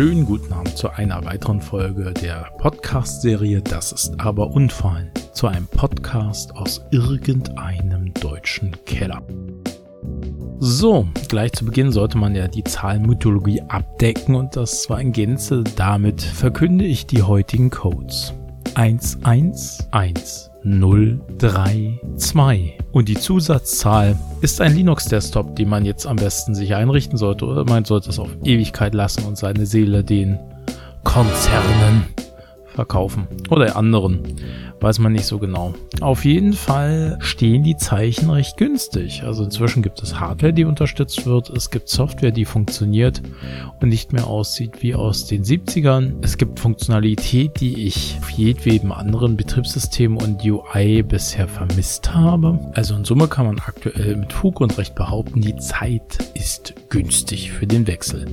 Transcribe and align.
schönen 0.00 0.24
guten 0.24 0.50
Abend 0.54 0.78
zu 0.78 0.88
einer 0.88 1.22
weiteren 1.26 1.60
Folge 1.60 2.14
der 2.14 2.48
Podcast-Serie 2.56 3.60
Das 3.60 3.92
ist 3.92 4.18
aber 4.18 4.50
Unfallen. 4.50 5.10
Zu 5.34 5.46
einem 5.46 5.66
Podcast 5.66 6.56
aus 6.56 6.80
irgendeinem 6.90 8.14
deutschen 8.14 8.74
Keller. 8.86 9.20
So, 10.58 11.06
gleich 11.28 11.52
zu 11.52 11.66
Beginn 11.66 11.92
sollte 11.92 12.16
man 12.16 12.34
ja 12.34 12.48
die 12.48 12.64
Zahlenmythologie 12.64 13.60
abdecken 13.68 14.36
und 14.36 14.56
das 14.56 14.84
zwar 14.84 15.02
in 15.02 15.12
Gänze. 15.12 15.64
Damit 15.76 16.22
verkünde 16.22 16.86
ich 16.86 17.06
die 17.06 17.22
heutigen 17.22 17.68
Codes. 17.68 18.32
111032. 20.64 22.72
Und 22.92 23.08
die 23.08 23.14
Zusatzzahl 23.14 24.16
ist 24.40 24.60
ein 24.60 24.74
Linux-Desktop, 24.74 25.56
den 25.56 25.68
man 25.68 25.84
jetzt 25.84 26.06
am 26.06 26.16
besten 26.16 26.54
sich 26.54 26.74
einrichten 26.74 27.16
sollte 27.16 27.46
oder 27.46 27.64
man 27.64 27.84
sollte 27.84 28.10
es 28.10 28.18
auf 28.18 28.30
Ewigkeit 28.44 28.94
lassen 28.94 29.24
und 29.24 29.38
seine 29.38 29.66
Seele 29.66 30.04
den 30.04 30.38
Konzernen 31.04 32.04
verkaufen 32.74 33.26
oder 33.50 33.76
anderen 33.76 34.36
weiß 34.80 34.98
man 34.98 35.12
nicht 35.12 35.26
so 35.26 35.38
genau. 35.38 35.74
Auf 36.00 36.24
jeden 36.24 36.52
Fall 36.52 37.18
stehen 37.20 37.62
die 37.62 37.76
Zeichen 37.76 38.30
recht 38.30 38.56
günstig. 38.56 39.22
Also 39.24 39.44
inzwischen 39.44 39.82
gibt 39.82 40.02
es 40.02 40.18
Hardware, 40.18 40.52
die 40.52 40.64
unterstützt 40.64 41.26
wird. 41.26 41.50
Es 41.50 41.70
gibt 41.70 41.88
Software, 41.88 42.30
die 42.30 42.44
funktioniert 42.44 43.20
und 43.80 43.88
nicht 43.88 44.12
mehr 44.12 44.26
aussieht 44.26 44.82
wie 44.82 44.94
aus 44.94 45.26
den 45.26 45.44
70ern. 45.44 46.14
Es 46.22 46.38
gibt 46.38 46.58
Funktionalität, 46.58 47.60
die 47.60 47.86
ich 47.86 48.16
auf 48.20 48.30
jedwedem 48.30 48.92
anderen 48.92 49.36
Betriebssystem 49.36 50.16
und 50.16 50.42
UI 50.44 51.02
bisher 51.02 51.48
vermisst 51.48 52.14
habe. 52.14 52.58
Also 52.74 52.94
in 52.94 53.04
Summe 53.04 53.28
kann 53.28 53.46
man 53.46 53.58
aktuell 53.58 54.16
mit 54.16 54.32
Fug 54.32 54.60
und 54.60 54.76
Recht 54.78 54.94
behaupten, 54.94 55.40
die 55.40 55.56
Zeit 55.56 56.18
ist 56.34 56.74
günstig 56.88 57.52
für 57.52 57.66
den 57.66 57.86
Wechsel. 57.86 58.26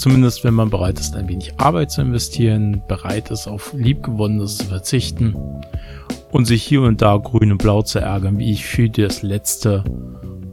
Zumindest 0.00 0.44
wenn 0.44 0.54
man 0.54 0.70
bereit 0.70 0.98
ist, 0.98 1.14
ein 1.14 1.28
wenig 1.28 1.52
Arbeit 1.58 1.90
zu 1.90 2.00
investieren, 2.00 2.82
bereit 2.88 3.30
ist, 3.30 3.46
auf 3.46 3.74
Liebgewonnenes 3.74 4.56
zu 4.56 4.64
verzichten 4.64 5.36
und 6.30 6.46
sich 6.46 6.62
hier 6.62 6.80
und 6.80 7.02
da 7.02 7.18
grün 7.18 7.52
und 7.52 7.58
blau 7.58 7.82
zu 7.82 7.98
ärgern, 7.98 8.38
wie 8.38 8.50
ich 8.50 8.64
für 8.64 8.88
das 8.88 9.20
letzte, 9.20 9.84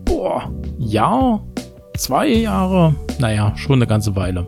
boah, 0.04 0.52
Jahr, 0.78 1.48
zwei 1.96 2.28
Jahre, 2.28 2.94
naja, 3.20 3.56
schon 3.56 3.76
eine 3.76 3.88
ganze 3.88 4.18
Weile. 4.18 4.48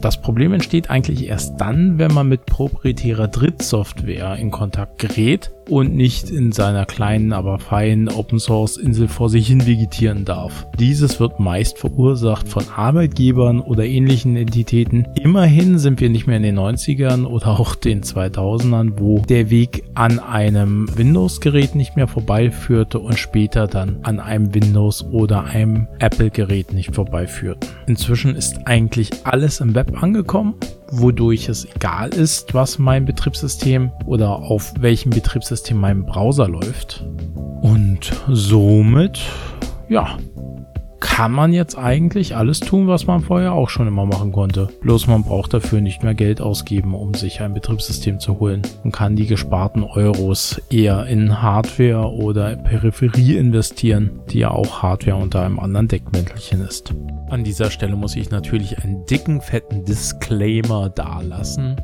Das 0.00 0.20
Problem 0.20 0.52
entsteht 0.52 0.90
eigentlich 0.90 1.28
erst 1.28 1.60
dann, 1.60 1.98
wenn 1.98 2.12
man 2.12 2.28
mit 2.28 2.46
proprietärer 2.46 3.28
Drittsoftware 3.28 4.36
in 4.36 4.50
Kontakt 4.50 4.98
gerät 4.98 5.50
und 5.68 5.94
nicht 5.94 6.30
in 6.30 6.52
seiner 6.52 6.86
kleinen, 6.86 7.32
aber 7.32 7.58
feinen 7.58 8.08
Open 8.08 8.38
Source 8.38 8.76
Insel 8.76 9.08
vor 9.08 9.28
sich 9.28 9.46
hin 9.48 9.66
vegetieren 9.66 10.24
darf. 10.24 10.66
Dieses 10.78 11.20
wird 11.20 11.40
meist 11.40 11.78
verursacht 11.78 12.48
von 12.48 12.64
Arbeitgebern 12.74 13.60
oder 13.60 13.84
ähnlichen 13.84 14.36
Entitäten. 14.36 15.06
Immerhin 15.22 15.78
sind 15.78 16.00
wir 16.00 16.08
nicht 16.08 16.26
mehr 16.26 16.38
in 16.38 16.42
den 16.42 16.58
90ern 16.58 17.24
oder 17.24 17.48
auch 17.48 17.74
den 17.74 18.02
2000ern, 18.02 18.92
wo 18.96 19.18
der 19.20 19.50
Weg 19.50 19.84
an 19.94 20.18
einem 20.18 20.88
Windows-Gerät 20.96 21.74
nicht 21.74 21.96
mehr 21.96 22.08
vorbeiführte 22.08 22.98
und 22.98 23.18
später 23.18 23.66
dann 23.66 23.98
an 24.02 24.20
einem 24.20 24.54
Windows 24.54 25.04
oder 25.04 25.44
einem 25.44 25.86
Apple-Gerät 25.98 26.72
nicht 26.72 26.94
vorbeiführten. 26.94 27.68
Inzwischen 27.86 28.34
ist 28.34 28.66
eigentlich 28.66 29.10
alles 29.24 29.60
im 29.60 29.74
Web 29.78 30.02
angekommen 30.02 30.54
wodurch 30.90 31.48
es 31.48 31.66
egal 31.66 32.10
ist, 32.10 32.54
was 32.54 32.78
mein 32.78 33.04
Betriebssystem 33.04 33.92
oder 34.06 34.30
auf 34.30 34.72
welchem 34.78 35.10
Betriebssystem 35.10 35.76
mein 35.76 36.04
Browser 36.04 36.48
läuft. 36.48 37.04
Und 37.60 38.12
somit, 38.28 39.20
ja, 39.88 40.16
kann 41.18 41.32
man 41.32 41.52
jetzt 41.52 41.76
eigentlich 41.76 42.36
alles 42.36 42.60
tun, 42.60 42.86
was 42.86 43.08
man 43.08 43.22
vorher 43.22 43.52
auch 43.52 43.70
schon 43.70 43.88
immer 43.88 44.06
machen 44.06 44.30
konnte. 44.30 44.68
Bloß 44.82 45.08
man 45.08 45.24
braucht 45.24 45.52
dafür 45.52 45.80
nicht 45.80 46.04
mehr 46.04 46.14
Geld 46.14 46.40
ausgeben, 46.40 46.94
um 46.94 47.12
sich 47.12 47.40
ein 47.40 47.54
Betriebssystem 47.54 48.20
zu 48.20 48.38
holen 48.38 48.62
und 48.84 48.92
kann 48.92 49.16
die 49.16 49.26
gesparten 49.26 49.82
Euros 49.82 50.62
eher 50.70 51.06
in 51.06 51.42
Hardware 51.42 52.12
oder 52.12 52.54
Peripherie 52.54 53.36
investieren, 53.36 54.20
die 54.30 54.38
ja 54.38 54.52
auch 54.52 54.80
Hardware 54.80 55.16
unter 55.16 55.42
einem 55.44 55.58
anderen 55.58 55.88
Deckmäntelchen 55.88 56.64
ist. 56.64 56.94
An 57.30 57.42
dieser 57.42 57.72
Stelle 57.72 57.96
muss 57.96 58.14
ich 58.14 58.30
natürlich 58.30 58.78
einen 58.78 59.04
dicken, 59.06 59.40
fetten 59.40 59.84
Disclaimer 59.84 60.88
dalassen. 60.88 61.80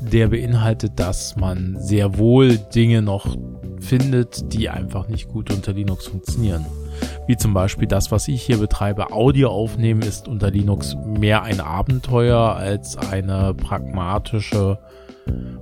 Der 0.00 0.28
beinhaltet, 0.28 0.92
dass 0.94 1.34
man 1.34 1.76
sehr 1.80 2.18
wohl 2.18 2.58
Dinge 2.72 3.02
noch 3.02 3.36
findet, 3.80 4.52
die 4.52 4.68
einfach 4.70 5.08
nicht 5.08 5.28
gut 5.28 5.52
unter 5.52 5.72
Linux 5.72 6.06
funktionieren. 6.06 6.64
Wie 7.26 7.36
zum 7.36 7.54
Beispiel 7.54 7.88
das, 7.88 8.10
was 8.10 8.28
ich 8.28 8.42
hier 8.42 8.58
betreibe. 8.58 9.12
Audio 9.12 9.50
aufnehmen 9.50 10.02
ist 10.02 10.28
unter 10.28 10.50
Linux 10.50 10.96
mehr 11.04 11.42
ein 11.42 11.60
Abenteuer 11.60 12.54
als 12.56 12.96
eine 12.96 13.54
pragmatische, 13.54 14.78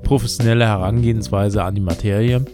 professionelle 0.03 0.67
Herangehensweise 0.67 1.63
an 1.63 1.75
die 1.75 1.81
Materie. 1.81 2.45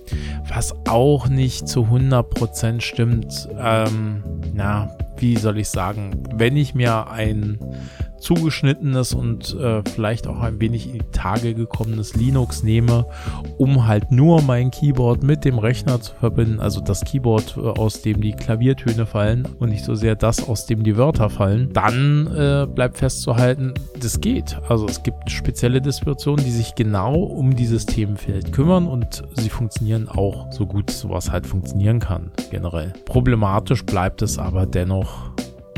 Was 0.49 0.75
auch 0.89 1.28
nicht 1.28 1.69
zu 1.69 1.84
100% 1.84 2.81
stimmt. 2.81 3.49
Ähm, 3.59 4.22
na, 4.55 4.91
wie 5.16 5.37
soll 5.37 5.59
ich 5.59 5.69
sagen? 5.69 6.22
Wenn 6.34 6.56
ich 6.56 6.75
mir 6.75 7.10
ein 7.10 7.59
zugeschnittenes 8.18 9.14
und 9.14 9.54
äh, 9.58 9.82
vielleicht 9.84 10.26
auch 10.26 10.40
ein 10.40 10.60
wenig 10.60 10.86
in 10.86 10.94
die 10.94 11.10
Tage 11.12 11.54
gekommenes 11.54 12.16
Linux 12.16 12.62
nehme, 12.62 13.06
um 13.56 13.86
halt 13.86 14.10
nur 14.10 14.42
mein 14.42 14.70
Keyboard 14.70 15.22
mit 15.22 15.44
dem 15.44 15.58
Rechner 15.58 16.00
zu 16.00 16.14
verbinden, 16.14 16.60
also 16.60 16.80
das 16.80 17.02
Keyboard, 17.02 17.56
äh, 17.56 17.60
aus 17.60 18.02
dem 18.02 18.20
die 18.20 18.32
Klaviertöne 18.32 19.06
fallen 19.06 19.46
und 19.58 19.70
nicht 19.70 19.84
so 19.84 19.94
sehr 19.94 20.14
das, 20.16 20.48
aus 20.48 20.66
dem 20.66 20.82
die 20.82 20.96
Wörter 20.96 21.30
fallen, 21.30 21.72
dann 21.72 22.26
äh, 22.26 22.66
bleibt 22.66 22.98
festzuhalten, 22.98 23.74
das 24.00 24.20
geht. 24.20 24.58
Also 24.68 24.86
es 24.86 25.02
gibt 25.02 25.30
spezielle 25.30 25.80
Distributionen, 25.80 26.44
die 26.44 26.50
sich 26.50 26.74
genau 26.74 27.14
um 27.14 27.54
dieses 27.54 27.86
Themenfeld 27.86 28.52
kümmern 28.52 28.86
und 28.86 29.22
sie 29.34 29.48
funktionieren 29.48 30.08
auch 30.08 30.50
so 30.52 30.66
gut, 30.66 30.90
sowas 30.90 31.30
halt 31.30 31.46
funktionieren 31.46 32.00
kann, 32.00 32.30
generell. 32.50 32.92
Problematisch 33.04 33.84
bleibt 33.84 34.22
es 34.22 34.38
aber 34.38 34.66
dennoch 34.66 35.28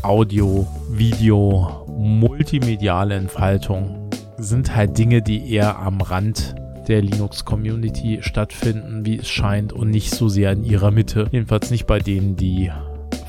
Audio, 0.02 0.66
Video, 0.88 1.84
multimediale 1.86 3.16
Entfaltung 3.16 4.08
sind 4.38 4.74
halt 4.74 4.96
Dinge, 4.96 5.20
die 5.20 5.52
eher 5.52 5.78
am 5.78 6.00
Rand 6.00 6.54
der 6.88 7.02
Linux-Community 7.02 8.20
stattfinden, 8.22 9.04
wie 9.04 9.18
es 9.18 9.28
scheint, 9.28 9.74
und 9.74 9.90
nicht 9.90 10.14
so 10.14 10.28
sehr 10.28 10.52
in 10.52 10.64
ihrer 10.64 10.90
Mitte. 10.90 11.28
Jedenfalls 11.30 11.70
nicht 11.70 11.86
bei 11.86 11.98
denen, 11.98 12.34
die 12.34 12.72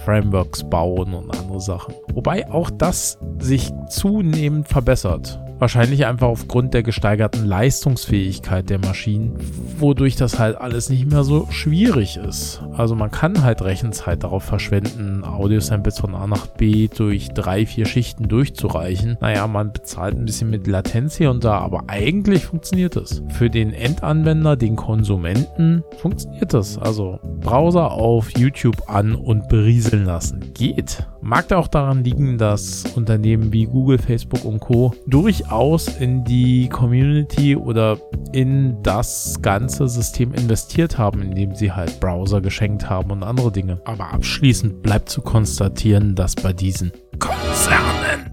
Frameworks 0.05 0.63
bauen 0.63 1.13
und 1.13 1.37
andere 1.37 1.59
Sachen. 1.59 1.93
Wobei 2.13 2.49
auch 2.49 2.69
das 2.69 3.19
sich 3.39 3.71
zunehmend 3.89 4.67
verbessert. 4.67 5.39
Wahrscheinlich 5.61 6.07
einfach 6.07 6.27
aufgrund 6.27 6.73
der 6.73 6.81
gesteigerten 6.81 7.45
Leistungsfähigkeit 7.45 8.67
der 8.71 8.79
Maschinen, 8.79 9.35
wodurch 9.77 10.15
das 10.15 10.39
halt 10.39 10.59
alles 10.59 10.89
nicht 10.89 11.05
mehr 11.05 11.23
so 11.23 11.47
schwierig 11.51 12.17
ist. 12.17 12.63
Also 12.73 12.95
man 12.95 13.11
kann 13.11 13.43
halt 13.43 13.61
Rechenzeit 13.61 14.23
darauf 14.23 14.41
verschwenden, 14.41 15.23
Audio-Samples 15.23 15.99
von 15.99 16.15
A 16.15 16.25
nach 16.25 16.47
B 16.47 16.87
durch 16.87 17.29
drei, 17.29 17.67
vier 17.67 17.85
Schichten 17.85 18.27
durchzureichen. 18.27 19.19
Naja, 19.21 19.45
man 19.45 19.71
bezahlt 19.71 20.17
ein 20.17 20.25
bisschen 20.25 20.49
mit 20.49 20.65
Latenz 20.65 21.17
hier 21.17 21.29
und 21.29 21.43
da, 21.43 21.59
aber 21.59 21.83
eigentlich 21.85 22.45
funktioniert 22.45 22.95
es. 22.95 23.21
Für 23.29 23.51
den 23.51 23.71
Endanwender, 23.71 24.55
den 24.55 24.75
Konsumenten, 24.75 25.83
funktioniert 25.99 26.55
es. 26.55 26.79
Also 26.79 27.19
Browser 27.39 27.91
auf 27.91 28.31
YouTube 28.35 28.89
an 28.89 29.13
und 29.13 29.47
berieseln 29.47 30.05
lassen. 30.05 30.39
Geht. 30.55 31.05
Mag 31.21 31.47
da 31.49 31.57
auch 31.57 31.67
daran 31.67 32.03
liegen, 32.03 32.37
dass 32.37 32.83
Unternehmen 32.95 33.53
wie 33.53 33.65
Google, 33.65 33.99
Facebook 33.99 34.43
und 34.43 34.59
Co. 34.59 34.93
durchaus 35.05 35.87
in 35.87 36.23
die 36.23 36.67
Community 36.67 37.55
oder 37.55 37.99
in 38.33 38.81
das 38.81 39.39
ganze 39.41 39.87
System 39.87 40.33
investiert 40.33 40.97
haben, 40.97 41.21
indem 41.21 41.53
sie 41.53 41.71
halt 41.71 41.99
Browser 41.99 42.41
geschenkt 42.41 42.89
haben 42.89 43.11
und 43.11 43.23
andere 43.23 43.51
Dinge. 43.51 43.79
Aber 43.85 44.11
abschließend 44.11 44.81
bleibt 44.81 45.09
zu 45.09 45.21
konstatieren, 45.21 46.15
dass 46.15 46.35
bei 46.35 46.53
diesen 46.53 46.91
Konzernen 47.19 48.30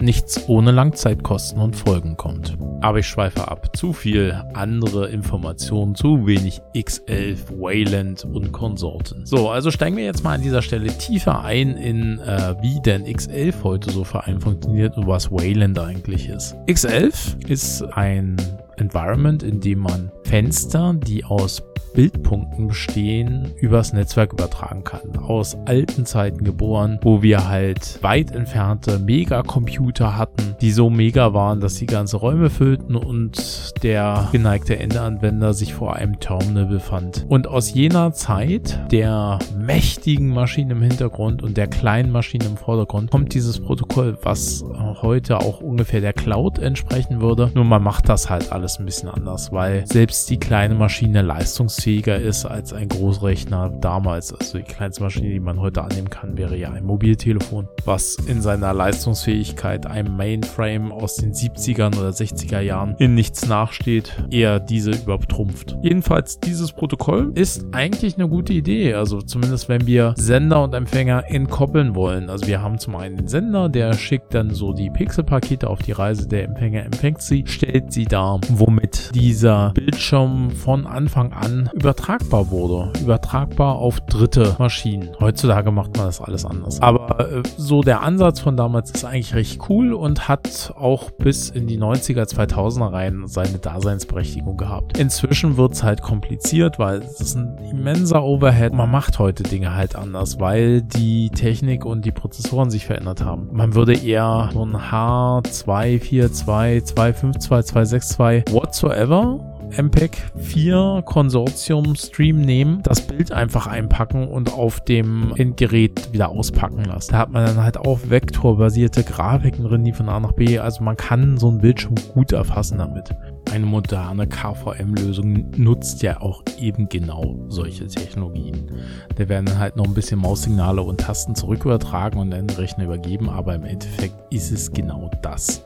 nichts 0.00 0.48
ohne 0.48 0.70
Langzeitkosten 0.70 1.60
und 1.60 1.76
Folgen 1.76 2.16
kommt. 2.16 2.56
Aber 2.80 2.98
ich 2.98 3.06
schweife 3.06 3.48
ab. 3.48 3.76
Zu 3.76 3.92
viel 3.92 4.42
andere 4.54 5.08
Informationen, 5.08 5.94
zu 5.94 6.26
wenig 6.26 6.60
X11, 6.74 7.58
Wayland 7.58 8.24
und 8.24 8.52
Konsorten. 8.52 9.26
So, 9.26 9.50
also 9.50 9.70
steigen 9.70 9.96
wir 9.96 10.04
jetzt 10.04 10.24
mal 10.24 10.34
an 10.34 10.42
dieser 10.42 10.62
Stelle 10.62 10.88
tiefer 10.96 11.44
ein 11.44 11.76
in, 11.76 12.18
äh, 12.20 12.54
wie 12.60 12.80
denn 12.80 13.04
X11 13.04 13.62
heute 13.62 13.90
so 13.90 14.04
für 14.04 14.24
einen 14.24 14.40
funktioniert 14.40 14.96
und 14.96 15.06
was 15.06 15.30
Wayland 15.30 15.78
eigentlich 15.78 16.28
ist. 16.28 16.56
X11 16.66 17.48
ist 17.48 17.82
ein 17.82 18.36
Environment, 18.80 19.42
in 19.42 19.60
dem 19.60 19.80
man 19.80 20.10
Fenster, 20.24 20.94
die 20.94 21.24
aus 21.24 21.62
Bildpunkten 21.94 22.68
bestehen, 22.68 23.52
übers 23.60 23.92
Netzwerk 23.92 24.32
übertragen 24.32 24.84
kann. 24.84 25.16
Aus 25.16 25.56
alten 25.66 26.06
Zeiten 26.06 26.44
geboren, 26.44 26.98
wo 27.02 27.22
wir 27.22 27.48
halt 27.48 27.98
weit 28.02 28.30
entfernte 28.32 28.98
Megacomputer 28.98 30.16
hatten, 30.16 30.54
die 30.60 30.70
so 30.70 30.90
mega 30.90 31.34
waren, 31.34 31.60
dass 31.60 31.76
sie 31.76 31.86
ganze 31.86 32.18
Räume 32.18 32.50
füllten 32.50 32.94
und 32.96 33.72
der 33.82 34.28
geneigte 34.32 34.78
Endanwender 34.78 35.52
sich 35.52 35.74
vor 35.74 35.96
einem 35.96 36.20
Terminal 36.20 36.66
befand. 36.66 37.26
Und 37.28 37.48
aus 37.48 37.72
jener 37.74 38.12
Zeit, 38.12 38.80
der 38.92 39.38
mächtigen 39.58 40.28
Maschinen 40.28 40.70
im 40.70 40.82
Hintergrund 40.82 41.42
und 41.42 41.56
der 41.56 41.66
kleinen 41.66 42.12
Maschinen 42.12 42.46
im 42.46 42.56
Vordergrund, 42.56 43.10
kommt 43.10 43.34
dieses 43.34 43.60
Protokoll, 43.60 44.16
was 44.22 44.64
heute 45.02 45.40
auch 45.40 45.60
ungefähr 45.60 46.00
der 46.00 46.12
Cloud 46.12 46.58
entsprechen 46.58 47.20
würde. 47.20 47.50
Nur 47.54 47.64
man 47.64 47.82
macht 47.82 48.08
das 48.08 48.30
halt 48.30 48.52
alles 48.52 48.69
ein 48.78 48.86
bisschen 48.86 49.08
anders, 49.08 49.52
weil 49.52 49.86
selbst 49.86 50.30
die 50.30 50.38
kleine 50.38 50.74
Maschine 50.74 51.22
leistungs 51.22 51.70
leistungsfähiger 51.70 52.18
ist 52.18 52.44
als 52.44 52.72
ein 52.72 52.88
Großrechner 52.88 53.70
damals. 53.80 54.32
Also 54.32 54.58
die 54.58 54.64
kleinste 54.64 55.02
Maschine, 55.02 55.28
die 55.28 55.40
man 55.40 55.60
heute 55.60 55.82
annehmen 55.82 56.08
kann, 56.10 56.36
wäre 56.36 56.56
ja 56.56 56.70
ein 56.70 56.84
Mobiltelefon, 56.84 57.68
was 57.84 58.16
in 58.26 58.40
seiner 58.40 58.72
Leistungsfähigkeit 58.72 59.86
einem 59.86 60.16
Mainframe 60.16 60.92
aus 60.92 61.16
den 61.16 61.32
70ern 61.32 61.98
oder 61.98 62.10
60er 62.10 62.60
Jahren 62.60 62.94
in 62.98 63.14
nichts 63.14 63.46
nachsteht, 63.46 64.12
eher 64.30 64.60
diese 64.60 64.92
übertrumpft. 64.92 65.76
Jedenfalls, 65.82 66.40
dieses 66.40 66.72
Protokoll 66.72 67.32
ist 67.34 67.64
eigentlich 67.72 68.16
eine 68.16 68.28
gute 68.28 68.52
Idee. 68.52 68.94
Also 68.94 69.20
zumindest 69.20 69.68
wenn 69.68 69.86
wir 69.86 70.14
Sender 70.16 70.62
und 70.62 70.74
Empfänger 70.74 71.24
entkoppeln 71.28 71.94
wollen. 71.94 72.30
Also 72.30 72.46
wir 72.46 72.62
haben 72.62 72.78
zum 72.78 72.96
einen 72.96 73.16
den 73.16 73.28
Sender, 73.28 73.68
der 73.68 73.92
schickt 73.94 74.34
dann 74.34 74.50
so 74.50 74.72
die 74.72 74.90
Pixelpakete 74.90 75.68
auf 75.68 75.80
die 75.80 75.92
Reise, 75.92 76.26
der 76.28 76.44
Empfänger 76.44 76.84
empfängt 76.84 77.22
sie, 77.22 77.44
stellt 77.46 77.92
sie 77.92 78.04
dar, 78.04 78.40
womit 78.60 79.14
dieser 79.14 79.70
Bildschirm 79.70 80.50
von 80.50 80.86
Anfang 80.86 81.32
an 81.32 81.70
übertragbar 81.72 82.50
wurde. 82.50 82.92
Übertragbar 83.00 83.76
auf 83.76 84.00
dritte 84.00 84.54
Maschinen. 84.58 85.10
Heutzutage 85.18 85.72
macht 85.72 85.96
man 85.96 86.06
das 86.06 86.20
alles 86.20 86.44
anders. 86.44 86.80
Aber 86.82 87.32
äh, 87.32 87.42
so 87.56 87.82
der 87.82 88.02
Ansatz 88.02 88.40
von 88.40 88.56
damals 88.56 88.90
ist 88.90 89.04
eigentlich 89.04 89.34
recht 89.34 89.60
cool 89.68 89.94
und 89.94 90.28
hat 90.28 90.72
auch 90.76 91.10
bis 91.10 91.48
in 91.48 91.66
die 91.66 91.78
90er, 91.78 92.28
2000er 92.28 92.92
rein 92.92 93.22
seine 93.26 93.58
Daseinsberechtigung 93.58 94.56
gehabt. 94.56 94.98
Inzwischen 94.98 95.56
wird 95.56 95.72
es 95.72 95.82
halt 95.82 96.02
kompliziert, 96.02 96.78
weil 96.78 96.98
es 96.98 97.20
ist 97.20 97.36
ein 97.36 97.56
immenser 97.70 98.22
Overhead. 98.22 98.74
Man 98.74 98.90
macht 98.90 99.18
heute 99.18 99.42
Dinge 99.42 99.74
halt 99.74 99.96
anders, 99.96 100.38
weil 100.38 100.82
die 100.82 101.30
Technik 101.30 101.84
und 101.86 102.04
die 102.04 102.12
Prozessoren 102.12 102.68
sich 102.70 102.84
verändert 102.84 103.24
haben. 103.24 103.48
Man 103.52 103.74
würde 103.74 103.94
eher 103.94 104.50
so 104.52 104.64
ein 104.64 104.76
H242, 104.76 106.32
252, 106.32 107.40
262, 107.40 108.39
whatsoever 108.50 109.38
MPEG 109.76 110.16
4 110.36 111.02
Konsortium 111.06 111.94
Stream 111.94 112.40
nehmen, 112.40 112.82
das 112.82 113.02
Bild 113.02 113.30
einfach 113.30 113.66
einpacken 113.66 114.26
und 114.26 114.52
auf 114.52 114.80
dem 114.80 115.32
Endgerät 115.36 116.12
wieder 116.12 116.30
auspacken 116.30 116.84
lassen. 116.84 117.12
Da 117.12 117.18
hat 117.18 117.30
man 117.30 117.46
dann 117.46 117.62
halt 117.62 117.78
auch 117.78 118.00
vektorbasierte 118.08 119.04
Grafiken 119.04 119.64
drin, 119.64 119.84
die 119.84 119.92
von 119.92 120.08
A 120.08 120.18
nach 120.18 120.32
B, 120.32 120.58
also 120.58 120.82
man 120.82 120.96
kann 120.96 121.38
so 121.38 121.50
ein 121.50 121.58
Bildschirm 121.58 121.94
gut 122.14 122.32
erfassen 122.32 122.78
damit. 122.78 123.10
Eine 123.52 123.66
moderne 123.66 124.26
KVM-Lösung 124.26 125.50
nutzt 125.56 126.02
ja 126.02 126.20
auch 126.20 126.42
eben 126.58 126.88
genau 126.88 127.36
solche 127.48 127.86
Technologien. 127.86 128.70
Da 129.16 129.28
werden 129.28 129.46
dann 129.46 129.58
halt 129.58 129.76
noch 129.76 129.86
ein 129.86 129.94
bisschen 129.94 130.20
Maussignale 130.20 130.82
und 130.82 131.00
Tasten 131.00 131.34
zurückübertragen 131.34 132.20
und 132.20 132.30
dann 132.30 132.48
Rechner 132.50 132.84
übergeben, 132.84 133.28
aber 133.28 133.54
im 133.54 133.64
Endeffekt 133.64 134.14
ist 134.30 134.52
es 134.52 134.70
genau 134.72 135.10
das. 135.22 135.64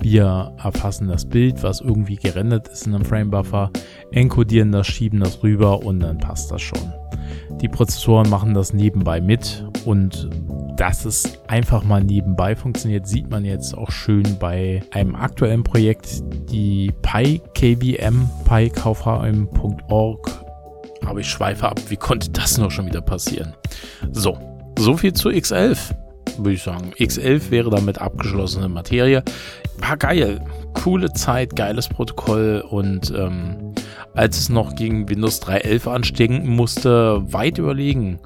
Wir 0.00 0.54
erfassen 0.62 1.08
das 1.08 1.24
Bild, 1.24 1.62
was 1.62 1.80
irgendwie 1.80 2.16
gerendert 2.16 2.68
ist 2.68 2.86
in 2.86 2.94
einem 2.94 3.04
Framebuffer, 3.04 3.70
encodieren 4.12 4.72
das, 4.72 4.86
schieben 4.86 5.20
das 5.20 5.42
rüber 5.42 5.82
und 5.82 6.00
dann 6.00 6.18
passt 6.18 6.50
das 6.50 6.62
schon. 6.62 6.92
Die 7.60 7.68
Prozessoren 7.68 8.28
machen 8.28 8.54
das 8.54 8.72
nebenbei 8.72 9.20
mit 9.20 9.64
und 9.84 10.28
dass 10.76 11.04
es 11.06 11.38
einfach 11.48 11.84
mal 11.84 12.04
nebenbei 12.04 12.54
funktioniert, 12.54 13.06
sieht 13.06 13.30
man 13.30 13.44
jetzt 13.44 13.76
auch 13.76 13.90
schön 13.90 14.36
bei 14.38 14.82
einem 14.90 15.14
aktuellen 15.14 15.64
Projekt, 15.64 16.22
die 16.50 16.92
PyKBM, 17.00 18.28
pykvm.org. 18.44 20.30
Aber 21.06 21.20
ich 21.20 21.28
schweife 21.28 21.68
ab, 21.68 21.80
wie 21.88 21.96
konnte 21.96 22.30
das 22.30 22.58
noch 22.58 22.70
schon 22.70 22.86
wieder 22.86 23.00
passieren? 23.00 23.54
So, 24.12 24.36
so 24.78 24.96
viel 24.96 25.14
zu 25.14 25.30
X11 25.30 25.94
würde 26.38 26.52
ich 26.52 26.62
sagen. 26.62 26.92
X11 26.98 27.50
wäre 27.50 27.70
damit 27.70 28.00
abgeschlossene 28.00 28.68
Materie. 28.68 29.22
War 29.78 29.96
geil. 29.96 30.40
Coole 30.74 31.12
Zeit, 31.12 31.56
geiles 31.56 31.88
Protokoll 31.88 32.64
und 32.68 33.12
ähm, 33.16 33.74
als 34.14 34.38
es 34.38 34.48
noch 34.48 34.74
gegen 34.74 35.08
Windows 35.08 35.42
3.11 35.42 35.90
anstinken 35.90 36.48
musste, 36.48 37.22
weit 37.32 37.58
überlegen. 37.58 38.18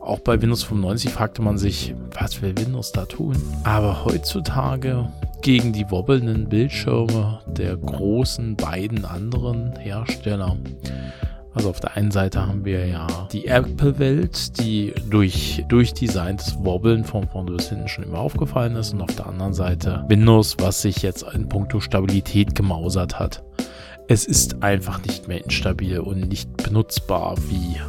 Auch 0.00 0.20
bei 0.20 0.40
Windows 0.40 0.62
95 0.64 1.10
fragte 1.12 1.42
man 1.42 1.58
sich, 1.58 1.94
was 2.12 2.40
will 2.40 2.56
Windows 2.56 2.92
da 2.92 3.06
tun? 3.06 3.36
Aber 3.64 4.04
heutzutage 4.04 5.08
gegen 5.42 5.72
die 5.72 5.90
wobbelnden 5.90 6.48
Bildschirme 6.48 7.40
der 7.46 7.76
großen 7.76 8.56
beiden 8.56 9.04
anderen 9.04 9.76
Hersteller 9.76 10.56
also 11.56 11.70
auf 11.70 11.80
der 11.80 11.96
einen 11.96 12.10
Seite 12.10 12.46
haben 12.46 12.66
wir 12.66 12.86
ja 12.86 13.06
die 13.32 13.46
Apple-Welt, 13.46 14.60
die 14.60 14.92
durch, 15.08 15.64
durch 15.68 15.94
Design 15.94 16.36
des 16.36 16.54
Wobbeln 16.62 17.02
von 17.02 17.26
vorne 17.26 17.52
bis 17.52 17.70
hinten 17.70 17.88
schon 17.88 18.04
immer 18.04 18.18
aufgefallen 18.18 18.76
ist 18.76 18.92
und 18.92 19.00
auf 19.00 19.16
der 19.16 19.26
anderen 19.26 19.54
Seite 19.54 20.04
Windows, 20.08 20.56
was 20.58 20.82
sich 20.82 21.00
jetzt 21.00 21.24
in 21.32 21.48
puncto 21.48 21.80
Stabilität 21.80 22.54
gemausert 22.54 23.18
hat. 23.18 23.42
Es 24.06 24.26
ist 24.26 24.62
einfach 24.62 25.02
nicht 25.02 25.28
mehr 25.28 25.42
instabil 25.42 25.98
und 25.98 26.28
nicht 26.28 26.54
benutzbar 26.58 27.36
wie 27.48 27.80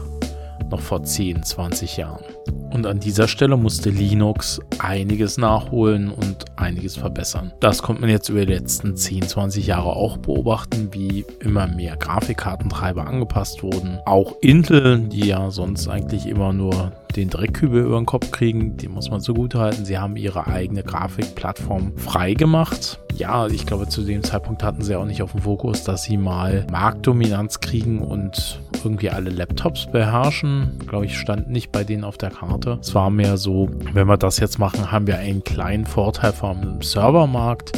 noch 0.72 0.82
vor 0.82 1.04
10, 1.04 1.44
20 1.44 1.98
Jahren. 1.98 2.24
Und 2.72 2.86
an 2.86 3.00
dieser 3.00 3.28
Stelle 3.28 3.58
musste 3.58 3.90
Linux 3.90 4.60
einiges 4.80 5.38
nachholen 5.38 6.10
und 6.10 6.46
einiges 6.58 6.98
verbessern. 6.98 7.54
Das 7.60 7.82
konnte 7.82 8.02
man 8.02 8.10
jetzt 8.10 8.30
über 8.30 8.46
die 8.46 8.54
letzten 8.54 8.96
10, 8.96 9.24
20 9.24 9.68
Jahre 9.68 9.96
auch 9.96 10.18
beobachten, 10.18 10.90
wie 10.92 11.26
immer 11.40 11.68
mehr 11.68 11.96
Grafikkartentreiber 11.96 13.08
angepasst 13.08 13.64
wurden. 13.64 14.00
Auch 14.06 14.36
Intel, 14.42 15.00
die 15.00 15.28
ja 15.28 15.50
sonst 15.50 15.88
eigentlich 15.88 16.28
immer 16.28 16.54
nur 16.54 16.92
den 17.16 17.30
Dreckkübel 17.30 17.84
über 17.84 17.98
den 17.98 18.06
Kopf 18.06 18.32
kriegen, 18.32 18.78
die 18.78 18.88
muss 18.88 19.10
man 19.10 19.22
zugute 19.22 19.60
halten. 19.60 19.86
Sie 19.86 19.98
haben 19.98 20.16
ihre 20.16 20.48
eigene 20.48 20.84
Grafikplattform 20.84 21.98
freigemacht. 21.98 23.00
Ja, 23.16 23.48
ich 23.48 23.66
glaube, 23.66 23.88
zu 23.88 24.04
dem 24.04 24.24
Zeitpunkt 24.24 24.62
hatten 24.62 24.84
sie 24.84 24.96
auch 24.96 25.06
nicht 25.06 25.24
auf 25.24 25.32
dem 25.32 25.42
Fokus, 25.42 25.84
dass 25.84 26.04
sie 26.04 26.18
mal 26.18 26.68
Marktdominanz 26.72 27.60
kriegen 27.60 28.00
und 28.00 28.60
irgendwie 28.84 29.10
alle 29.10 29.30
Laptops 29.30 29.88
beherrschen. 29.88 30.80
Glaube 30.88 31.06
ich, 31.06 31.18
stand 31.18 31.50
nicht 31.50 31.72
bei 31.72 31.84
denen 31.84 32.04
auf 32.04 32.18
der 32.18 32.32
Karte. 32.32 32.78
Es 32.82 32.94
war 32.96 33.10
mehr 33.10 33.38
so, 33.38 33.70
wenn 33.94 34.08
wir 34.08 34.18
das 34.18 34.40
jetzt 34.40 34.60
machen, 34.60 34.92
haben 34.92 35.08
wir 35.08 35.18
einen 35.18 35.44
kleinen 35.44 35.86
Vorteil 35.86 36.34
vom 36.34 36.82
Servermarkt 36.82 37.72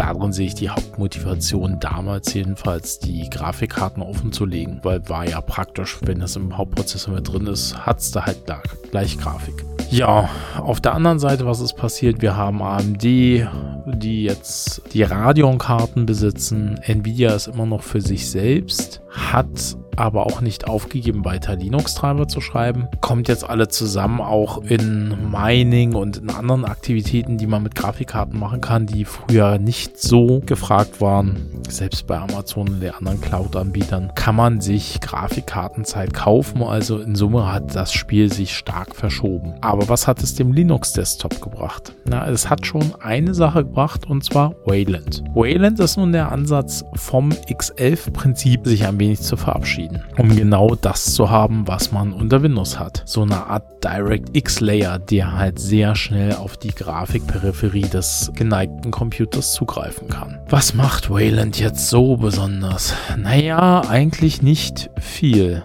darin 0.00 0.32
sehe 0.32 0.46
ich 0.46 0.54
die 0.54 0.70
Hauptmotivation 0.70 1.78
damals 1.80 2.32
jedenfalls, 2.32 2.98
die 2.98 3.28
Grafikkarten 3.28 4.02
offen 4.02 4.32
zu 4.32 4.46
legen, 4.46 4.80
weil 4.82 5.06
war 5.08 5.28
ja 5.28 5.40
praktisch, 5.40 5.98
wenn 6.02 6.22
es 6.22 6.36
im 6.36 6.56
Hauptprozessor 6.56 7.14
mit 7.14 7.30
drin 7.30 7.46
ist, 7.46 7.76
hat 7.86 7.98
es 7.98 8.10
da 8.10 8.24
halt 8.24 8.44
gleich 8.90 9.18
Grafik. 9.18 9.64
Ja, 9.90 10.28
auf 10.56 10.80
der 10.80 10.94
anderen 10.94 11.18
Seite, 11.18 11.46
was 11.46 11.60
ist 11.60 11.76
passiert? 11.76 12.22
Wir 12.22 12.36
haben 12.36 12.62
AMD, 12.62 13.02
die 13.02 14.22
jetzt 14.22 14.82
die 14.92 15.02
Radeon-Karten 15.02 16.06
besitzen. 16.06 16.78
Nvidia 16.86 17.34
ist 17.34 17.48
immer 17.48 17.66
noch 17.66 17.82
für 17.82 18.00
sich 18.00 18.30
selbst, 18.30 19.02
hat 19.10 19.76
aber 20.00 20.26
auch 20.26 20.40
nicht 20.40 20.66
aufgegeben, 20.66 21.24
weiter 21.24 21.56
Linux-Treiber 21.56 22.26
zu 22.26 22.40
schreiben. 22.40 22.88
Kommt 23.00 23.28
jetzt 23.28 23.48
alle 23.48 23.68
zusammen 23.68 24.20
auch 24.20 24.62
in 24.62 25.30
Mining 25.30 25.94
und 25.94 26.16
in 26.16 26.30
anderen 26.30 26.64
Aktivitäten, 26.64 27.36
die 27.38 27.46
man 27.46 27.62
mit 27.62 27.74
Grafikkarten 27.74 28.38
machen 28.38 28.60
kann, 28.60 28.86
die 28.86 29.04
früher 29.04 29.58
nicht 29.58 30.00
so 30.00 30.40
gefragt 30.46 31.00
waren. 31.00 31.36
Selbst 31.68 32.06
bei 32.06 32.18
Amazon 32.18 32.68
und 32.68 32.80
den 32.80 32.94
anderen 32.94 33.20
Cloud-Anbietern 33.20 34.12
kann 34.14 34.36
man 34.36 34.60
sich 34.60 35.00
Grafikkartenzeit 35.00 36.14
kaufen. 36.14 36.62
Also 36.62 36.98
in 36.98 37.14
Summe 37.14 37.52
hat 37.52 37.74
das 37.74 37.92
Spiel 37.92 38.32
sich 38.32 38.56
stark 38.56 38.96
verschoben. 38.96 39.54
Aber 39.60 39.88
was 39.88 40.08
hat 40.08 40.22
es 40.22 40.34
dem 40.34 40.52
Linux-Desktop 40.52 41.40
gebracht? 41.40 41.92
Na, 42.06 42.26
es 42.28 42.48
hat 42.48 42.66
schon 42.66 42.94
eine 43.00 43.34
Sache 43.34 43.64
gebracht 43.64 44.06
und 44.08 44.24
zwar 44.24 44.54
Wayland. 44.64 45.22
Wayland 45.34 45.78
ist 45.78 45.96
nun 45.96 46.12
der 46.12 46.32
Ansatz 46.32 46.84
vom 46.94 47.30
X11-Prinzip, 47.30 48.66
sich 48.66 48.86
ein 48.86 48.98
wenig 48.98 49.20
zu 49.20 49.36
verabschieden 49.36 49.89
verabschieden, 49.90 50.02
um 50.18 50.36
genau 50.36 50.74
das 50.74 51.14
zu 51.14 51.30
haben, 51.30 51.66
was 51.66 51.92
man 51.92 52.12
unter 52.12 52.42
Windows 52.42 52.78
hat. 52.78 53.02
So 53.06 53.22
eine 53.22 53.46
Art 53.46 53.84
DirectX 53.84 54.60
Layer, 54.60 54.98
der 54.98 55.36
halt 55.36 55.58
sehr 55.58 55.94
schnell 55.94 56.34
auf 56.34 56.56
die 56.56 56.74
Grafikperipherie 56.74 57.88
des 57.88 58.30
geneigten 58.34 58.90
Computers 58.90 59.52
zugreifen 59.52 60.08
kann. 60.08 60.38
Was 60.48 60.74
macht 60.74 61.10
Wayland 61.10 61.58
jetzt 61.58 61.88
so 61.88 62.16
besonders? 62.16 62.94
Naja, 63.16 63.82
eigentlich 63.88 64.42
nicht 64.42 64.90
viel. 64.98 65.62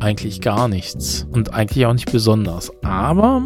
Eigentlich 0.00 0.40
gar 0.40 0.68
nichts. 0.68 1.26
Und 1.30 1.52
eigentlich 1.52 1.86
auch 1.86 1.92
nicht 1.92 2.10
besonders. 2.10 2.72
Aber 2.82 3.42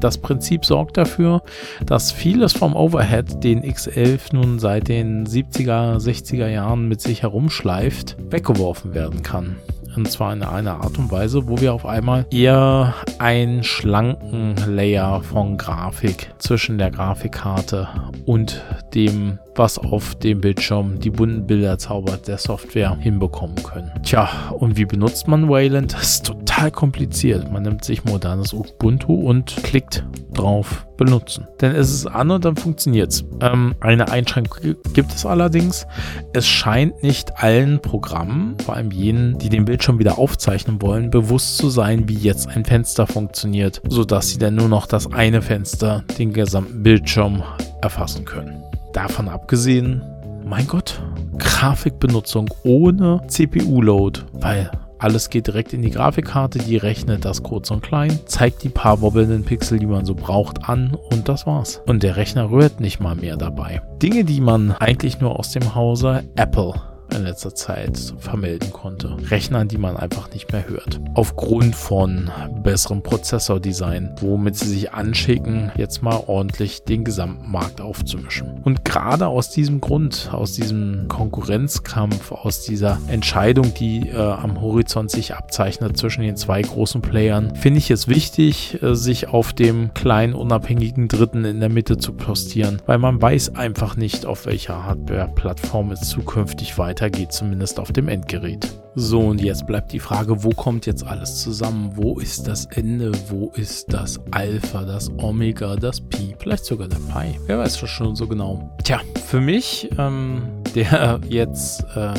Das 0.00 0.18
Prinzip 0.18 0.64
sorgt 0.64 0.96
dafür, 0.96 1.42
dass 1.86 2.12
vieles 2.12 2.52
vom 2.52 2.74
Overhead, 2.74 3.42
den 3.44 3.62
X11 3.62 4.34
nun 4.34 4.58
seit 4.58 4.88
den 4.88 5.26
70er, 5.26 5.98
60er 5.98 6.48
Jahren 6.48 6.88
mit 6.88 7.00
sich 7.00 7.22
herumschleift, 7.22 8.16
weggeworfen 8.30 8.94
werden 8.94 9.22
kann. 9.22 9.56
Und 9.96 10.10
zwar 10.10 10.32
in 10.32 10.42
einer 10.42 10.82
Art 10.82 10.98
und 10.98 11.10
Weise, 11.10 11.48
wo 11.48 11.60
wir 11.60 11.74
auf 11.74 11.84
einmal 11.84 12.24
eher 12.30 12.94
einen 13.18 13.62
schlanken 13.62 14.56
Layer 14.66 15.22
von 15.22 15.58
Grafik 15.58 16.30
zwischen 16.38 16.78
der 16.78 16.90
Grafikkarte 16.90 17.88
und 18.24 18.62
dem, 18.94 19.38
was 19.54 19.78
auf 19.78 20.14
dem 20.16 20.40
Bildschirm 20.40 20.98
die 21.00 21.10
bunten 21.10 21.46
Bilder 21.46 21.78
zaubert, 21.78 22.28
der 22.28 22.38
Software 22.38 22.96
hinbekommen 22.96 23.56
können. 23.62 23.90
Tja, 24.02 24.28
und 24.58 24.76
wie 24.76 24.84
benutzt 24.84 25.28
man 25.28 25.48
Wayland? 25.48 25.92
Das 25.92 26.14
ist 26.14 26.26
total 26.26 26.70
kompliziert. 26.70 27.50
Man 27.52 27.62
nimmt 27.62 27.84
sich 27.84 28.04
modernes 28.04 28.52
Ubuntu 28.52 29.14
und 29.14 29.56
klickt 29.62 30.04
drauf 30.32 30.86
benutzen. 30.96 31.46
Denn 31.60 31.74
es 31.74 31.92
ist 31.92 32.06
an 32.06 32.30
und 32.30 32.44
dann 32.44 32.56
funktioniert 32.56 33.12
es. 33.12 33.24
Ähm, 33.40 33.74
eine 33.80 34.10
Einschränkung 34.10 34.76
gibt 34.92 35.12
es 35.12 35.26
allerdings. 35.26 35.86
Es 36.32 36.46
scheint 36.46 37.02
nicht 37.02 37.42
allen 37.42 37.80
Programmen, 37.80 38.56
vor 38.64 38.76
allem 38.76 38.90
jenen, 38.90 39.38
die 39.38 39.48
den 39.48 39.64
Bildschirm 39.64 39.98
wieder 39.98 40.18
aufzeichnen 40.18 40.80
wollen, 40.80 41.10
bewusst 41.10 41.58
zu 41.58 41.70
sein, 41.70 42.08
wie 42.08 42.14
jetzt 42.14 42.48
ein 42.48 42.64
Fenster 42.64 43.06
funktioniert, 43.06 43.82
sodass 43.88 44.30
sie 44.30 44.38
dann 44.38 44.54
nur 44.54 44.68
noch 44.68 44.86
das 44.86 45.12
eine 45.12 45.42
Fenster, 45.42 46.04
den 46.18 46.32
gesamten 46.32 46.82
Bildschirm 46.82 47.42
erfassen 47.80 48.24
können. 48.24 48.61
Davon 48.92 49.28
abgesehen, 49.28 50.02
mein 50.44 50.66
Gott, 50.66 51.02
Grafikbenutzung 51.38 52.50
ohne 52.64 53.22
CPU-Load, 53.26 54.20
weil 54.32 54.70
alles 54.98 55.30
geht 55.30 55.48
direkt 55.48 55.72
in 55.72 55.82
die 55.82 55.90
Grafikkarte, 55.90 56.58
die 56.60 56.76
rechnet 56.76 57.24
das 57.24 57.42
kurz 57.42 57.70
und 57.70 57.82
klein, 57.82 58.20
zeigt 58.26 58.62
die 58.62 58.68
paar 58.68 59.00
wobbelnden 59.00 59.44
Pixel, 59.44 59.78
die 59.78 59.86
man 59.86 60.04
so 60.04 60.14
braucht, 60.14 60.68
an 60.68 60.96
und 61.10 61.28
das 61.28 61.46
war's. 61.46 61.82
Und 61.86 62.02
der 62.02 62.16
Rechner 62.16 62.50
rührt 62.50 62.80
nicht 62.80 63.00
mal 63.00 63.16
mehr 63.16 63.36
dabei. 63.36 63.82
Dinge, 64.00 64.24
die 64.24 64.40
man 64.40 64.72
eigentlich 64.72 65.20
nur 65.20 65.38
aus 65.38 65.50
dem 65.50 65.74
Hause 65.74 66.22
Apple 66.36 66.74
in 67.12 67.24
letzter 67.24 67.54
Zeit 67.54 68.14
vermelden 68.18 68.72
konnte. 68.72 69.16
Rechner, 69.30 69.64
die 69.64 69.78
man 69.78 69.96
einfach 69.96 70.30
nicht 70.32 70.52
mehr 70.52 70.68
hört. 70.68 71.00
Aufgrund 71.14 71.74
von 71.74 72.30
besserem 72.62 73.02
Prozessordesign, 73.02 74.16
womit 74.20 74.56
sie 74.56 74.68
sich 74.68 74.92
anschicken, 74.92 75.72
jetzt 75.76 76.02
mal 76.02 76.22
ordentlich 76.26 76.84
den 76.84 77.04
gesamten 77.04 77.50
Markt 77.50 77.80
aufzumischen. 77.80 78.60
Und 78.64 78.84
gerade 78.84 79.26
aus 79.26 79.50
diesem 79.50 79.80
Grund, 79.80 80.30
aus 80.32 80.52
diesem 80.52 81.06
Konkurrenzkampf, 81.08 82.32
aus 82.32 82.62
dieser 82.62 82.98
Entscheidung, 83.08 83.74
die 83.74 84.08
äh, 84.08 84.16
am 84.16 84.60
Horizont 84.60 85.10
sich 85.10 85.34
abzeichnet 85.34 85.96
zwischen 85.96 86.22
den 86.22 86.36
zwei 86.36 86.62
großen 86.62 87.02
Playern, 87.02 87.54
finde 87.56 87.78
ich 87.78 87.90
es 87.90 88.08
wichtig, 88.08 88.82
äh, 88.82 88.94
sich 88.94 89.28
auf 89.28 89.52
dem 89.52 89.92
kleinen 89.94 90.34
unabhängigen 90.34 91.08
Dritten 91.08 91.44
in 91.44 91.60
der 91.60 91.68
Mitte 91.68 91.96
zu 91.96 92.12
postieren, 92.12 92.80
weil 92.86 92.98
man 92.98 93.20
weiß 93.20 93.56
einfach 93.56 93.96
nicht, 93.96 94.26
auf 94.26 94.46
welcher 94.46 94.84
Hardware-Plattform 94.84 95.92
es 95.92 96.08
zukünftig 96.08 96.78
weiter 96.78 97.01
weitergeht, 97.02 97.32
zumindest 97.32 97.80
auf 97.80 97.92
dem 97.92 98.08
Endgerät. 98.08 98.68
So, 98.94 99.20
und 99.20 99.40
jetzt 99.40 99.66
bleibt 99.66 99.92
die 99.92 99.98
Frage, 99.98 100.44
wo 100.44 100.50
kommt 100.50 100.86
jetzt 100.86 101.04
alles 101.04 101.42
zusammen? 101.42 101.90
Wo 101.94 102.20
ist 102.20 102.46
das 102.46 102.66
Ende? 102.66 103.10
Wo 103.28 103.50
ist 103.56 103.92
das 103.92 104.20
Alpha, 104.30 104.84
das 104.84 105.10
Omega, 105.18 105.74
das 105.74 106.00
Pi, 106.00 106.36
vielleicht 106.38 106.64
sogar 106.64 106.88
der 106.88 106.98
Pi? 106.98 107.40
Wer 107.46 107.58
weiß 107.58 107.80
das 107.80 107.90
schon 107.90 108.14
so 108.14 108.28
genau? 108.28 108.70
Tja, 108.84 109.00
für 109.26 109.40
mich, 109.40 109.90
ähm, 109.98 110.42
der 110.74 111.20
jetzt... 111.28 111.84
Ähm, 111.96 112.14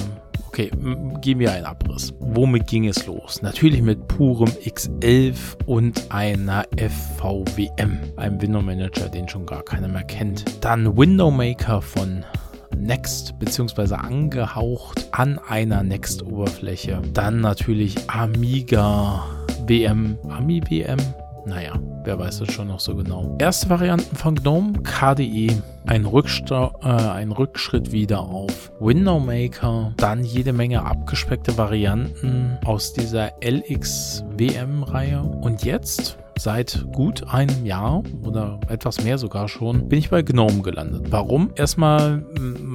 Okay, 0.53 0.69
geben 1.21 1.39
wir 1.39 1.51
einen 1.51 1.65
Abriss. 1.65 2.13
Womit 2.19 2.67
ging 2.67 2.87
es 2.87 3.07
los? 3.07 3.41
Natürlich 3.41 3.81
mit 3.81 4.07
purem 4.07 4.49
X11 4.49 5.33
und 5.65 6.11
einer 6.11 6.65
FVWM, 6.77 7.97
einem 8.17 8.39
Window 8.39 8.61
Manager, 8.61 9.09
den 9.09 9.27
schon 9.27 9.47
gar 9.47 9.63
keiner 9.63 9.87
mehr 9.87 10.03
kennt. 10.03 10.45
Dann 10.63 10.95
Window 10.95 11.31
Maker 11.31 11.81
von 11.81 12.23
Next 12.77 13.37
beziehungsweise 13.39 13.99
angehaucht 13.99 15.07
an 15.11 15.39
einer 15.39 15.83
Next-Oberfläche. 15.83 17.01
Dann 17.13 17.41
natürlich 17.41 17.95
Amiga 18.09 19.23
WM, 19.67 20.17
Ami 20.29 20.61
WM. 20.69 20.97
Naja, 21.45 21.73
wer 22.05 22.17
weiß 22.17 22.41
es 22.41 22.53
schon 22.53 22.69
noch 22.69 22.79
so 22.79 22.95
genau. 22.95 23.35
Erste 23.39 23.69
Varianten 23.69 24.15
von 24.15 24.35
GNOME, 24.35 24.81
KDE, 24.83 25.61
ein, 25.85 26.05
Rücksta 26.05 26.71
äh, 26.81 26.87
ein 26.87 27.31
Rückschritt 27.31 27.91
wieder 27.91 28.21
auf 28.21 28.71
Window 28.79 29.19
Maker, 29.19 29.93
dann 29.97 30.23
jede 30.23 30.53
Menge 30.53 30.85
abgespeckte 30.85 31.57
Varianten 31.57 32.57
aus 32.63 32.93
dieser 32.93 33.31
LXWM-Reihe 33.41 35.21
und 35.21 35.65
jetzt 35.65 36.17
seit 36.37 36.85
gut 36.93 37.27
einem 37.27 37.65
Jahr 37.65 38.03
oder 38.23 38.59
etwas 38.69 39.03
mehr 39.03 39.17
sogar 39.17 39.47
schon, 39.47 39.87
bin 39.87 39.99
ich 39.99 40.09
bei 40.09 40.21
GNOME 40.21 40.61
gelandet. 40.61 41.07
Warum? 41.09 41.51
Erstmal 41.55 42.25